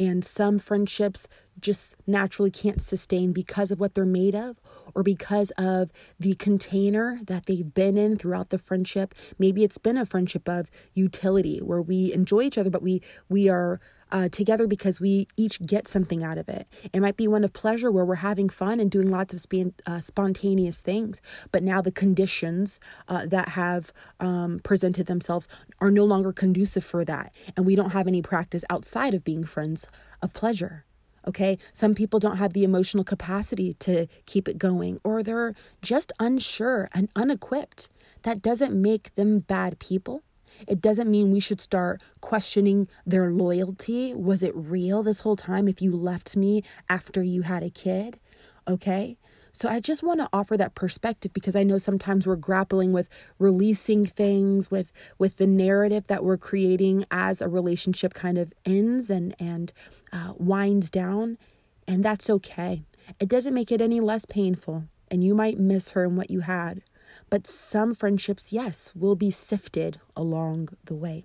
And 0.00 0.24
some 0.24 0.58
friendships 0.58 1.28
just 1.60 1.94
naturally 2.06 2.50
can't 2.50 2.80
sustain 2.80 3.32
because 3.32 3.70
of 3.70 3.78
what 3.78 3.94
they're 3.94 4.06
made 4.06 4.34
of 4.34 4.58
or 4.94 5.02
because 5.02 5.50
of 5.58 5.92
the 6.18 6.34
container 6.36 7.20
that 7.26 7.44
they've 7.44 7.74
been 7.74 7.98
in 7.98 8.16
throughout 8.16 8.48
the 8.48 8.58
friendship. 8.58 9.14
Maybe 9.38 9.62
it's 9.62 9.76
been 9.76 9.98
a 9.98 10.06
friendship 10.06 10.48
of 10.48 10.70
utility 10.94 11.58
where 11.58 11.82
we 11.82 12.14
enjoy 12.14 12.42
each 12.42 12.56
other, 12.56 12.70
but 12.70 12.82
we 12.82 13.02
we 13.28 13.50
are 13.50 13.78
uh, 14.12 14.28
together 14.28 14.66
because 14.66 15.00
we 15.00 15.28
each 15.36 15.64
get 15.64 15.86
something 15.86 16.22
out 16.22 16.38
of 16.38 16.48
it. 16.48 16.66
It 16.92 17.00
might 17.00 17.16
be 17.16 17.28
one 17.28 17.44
of 17.44 17.52
pleasure 17.52 17.90
where 17.90 18.04
we're 18.04 18.16
having 18.16 18.48
fun 18.48 18.80
and 18.80 18.90
doing 18.90 19.10
lots 19.10 19.34
of 19.34 19.40
span- 19.40 19.74
uh, 19.86 20.00
spontaneous 20.00 20.80
things, 20.80 21.20
but 21.52 21.62
now 21.62 21.80
the 21.80 21.92
conditions 21.92 22.80
uh, 23.08 23.26
that 23.26 23.50
have 23.50 23.92
um, 24.18 24.60
presented 24.62 25.06
themselves 25.06 25.48
are 25.80 25.90
no 25.90 26.04
longer 26.04 26.32
conducive 26.32 26.84
for 26.84 27.04
that. 27.04 27.32
And 27.56 27.64
we 27.64 27.76
don't 27.76 27.90
have 27.90 28.06
any 28.06 28.22
practice 28.22 28.64
outside 28.68 29.14
of 29.14 29.24
being 29.24 29.44
friends 29.44 29.86
of 30.22 30.34
pleasure. 30.34 30.84
Okay, 31.26 31.58
some 31.72 31.94
people 31.94 32.18
don't 32.18 32.38
have 32.38 32.54
the 32.54 32.64
emotional 32.64 33.04
capacity 33.04 33.74
to 33.74 34.06
keep 34.24 34.48
it 34.48 34.56
going, 34.56 34.98
or 35.04 35.22
they're 35.22 35.54
just 35.82 36.12
unsure 36.18 36.88
and 36.94 37.10
unequipped. 37.14 37.88
That 38.22 38.40
doesn't 38.40 38.80
make 38.80 39.14
them 39.16 39.40
bad 39.40 39.78
people. 39.78 40.22
It 40.66 40.80
doesn't 40.80 41.10
mean 41.10 41.30
we 41.30 41.40
should 41.40 41.60
start 41.60 42.00
questioning 42.20 42.88
their 43.06 43.30
loyalty. 43.30 44.14
Was 44.14 44.42
it 44.42 44.52
real 44.54 45.02
this 45.02 45.20
whole 45.20 45.36
time 45.36 45.68
if 45.68 45.80
you 45.80 45.94
left 45.94 46.36
me 46.36 46.62
after 46.88 47.22
you 47.22 47.42
had 47.42 47.62
a 47.62 47.70
kid? 47.70 48.18
Okay. 48.66 49.16
So 49.52 49.68
I 49.68 49.80
just 49.80 50.02
want 50.02 50.20
to 50.20 50.28
offer 50.32 50.56
that 50.56 50.74
perspective 50.74 51.32
because 51.32 51.56
I 51.56 51.62
know 51.62 51.78
sometimes 51.78 52.26
we're 52.26 52.36
grappling 52.36 52.92
with 52.92 53.08
releasing 53.38 54.06
things 54.06 54.70
with 54.70 54.92
with 55.18 55.36
the 55.36 55.46
narrative 55.46 56.06
that 56.06 56.24
we're 56.24 56.36
creating 56.36 57.04
as 57.10 57.40
a 57.40 57.48
relationship 57.48 58.14
kind 58.14 58.38
of 58.38 58.52
ends 58.64 59.10
and 59.10 59.34
and 59.38 59.72
uh, 60.12 60.32
winds 60.36 60.90
down, 60.90 61.38
and 61.86 62.04
that's 62.04 62.30
okay. 62.30 62.82
It 63.18 63.28
doesn't 63.28 63.54
make 63.54 63.72
it 63.72 63.80
any 63.80 64.00
less 64.00 64.24
painful, 64.24 64.84
and 65.10 65.24
you 65.24 65.34
might 65.34 65.58
miss 65.58 65.90
her 65.90 66.04
and 66.04 66.16
what 66.16 66.30
you 66.30 66.40
had, 66.40 66.82
but 67.28 67.46
some 67.46 67.94
friendships, 67.94 68.52
yes, 68.52 68.92
will 68.94 69.16
be 69.16 69.30
sifted 69.30 70.00
along 70.16 70.70
the 70.84 70.94
way. 70.94 71.24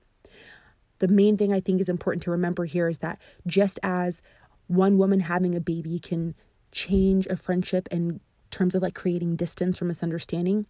The 1.00 1.08
main 1.08 1.36
thing 1.38 1.54
I 1.54 1.60
think 1.60 1.82
is 1.82 1.90
important 1.90 2.24
to 2.24 2.32
remember 2.32 2.66
here 2.66 2.88
is 2.88 3.00
that 3.00 3.20
just 3.46 3.80
as 3.84 4.22
one 4.68 4.98
woman 4.98 5.22
having 5.22 5.54
a 5.54 5.60
baby 5.60 6.00
can 6.00 6.36
change 6.76 7.26
a 7.28 7.38
friendship 7.38 7.88
in 7.90 8.20
terms 8.52 8.76
of 8.76 8.84
like 8.84 8.94
creating 8.94 9.36
distance 9.36 9.82
or 9.82 9.86
misunderstanding, 9.86 10.68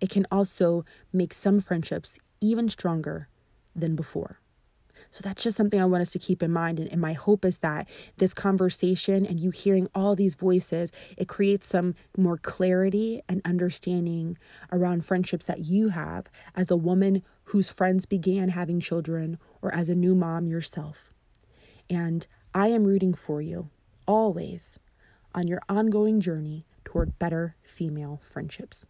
it 0.00 0.10
can 0.10 0.26
also 0.30 0.84
make 1.12 1.32
some 1.32 1.60
friendships 1.60 2.18
even 2.40 2.68
stronger 2.68 3.28
than 3.74 3.96
before. 3.96 4.40
So 5.10 5.20
that's 5.22 5.42
just 5.42 5.56
something 5.56 5.80
I 5.80 5.86
want 5.86 6.02
us 6.02 6.12
to 6.12 6.18
keep 6.18 6.42
in 6.42 6.52
mind. 6.52 6.78
And, 6.78 6.90
and, 6.90 7.00
my 7.00 7.14
hope 7.14 7.44
is 7.44 7.58
that 7.58 7.88
this 8.16 8.32
conversation 8.34 9.26
and 9.26 9.40
you 9.40 9.50
hearing 9.50 9.88
all 9.94 10.14
these 10.14 10.34
voices, 10.34 10.90
it 11.16 11.28
creates 11.28 11.66
some 11.66 11.94
more 12.16 12.36
clarity 12.36 13.22
and 13.28 13.42
understanding 13.44 14.38
around 14.72 15.04
friendships 15.04 15.46
that 15.46 15.60
you 15.60 15.88
have 15.88 16.26
as 16.54 16.70
a 16.70 16.76
woman 16.76 17.22
whose 17.44 17.70
friends 17.70 18.06
began 18.06 18.50
having 18.50 18.80
children 18.80 19.38
or 19.62 19.74
as 19.74 19.88
a 19.88 19.94
new 19.94 20.14
mom 20.14 20.46
yourself. 20.46 21.12
And 21.90 22.26
I 22.54 22.68
am 22.68 22.84
rooting 22.84 23.14
for 23.14 23.42
you 23.42 23.70
always 24.06 24.78
on 25.34 25.48
your 25.48 25.60
ongoing 25.68 26.20
journey 26.20 26.66
toward 26.84 27.18
better 27.18 27.56
female 27.64 28.20
friendships. 28.22 28.86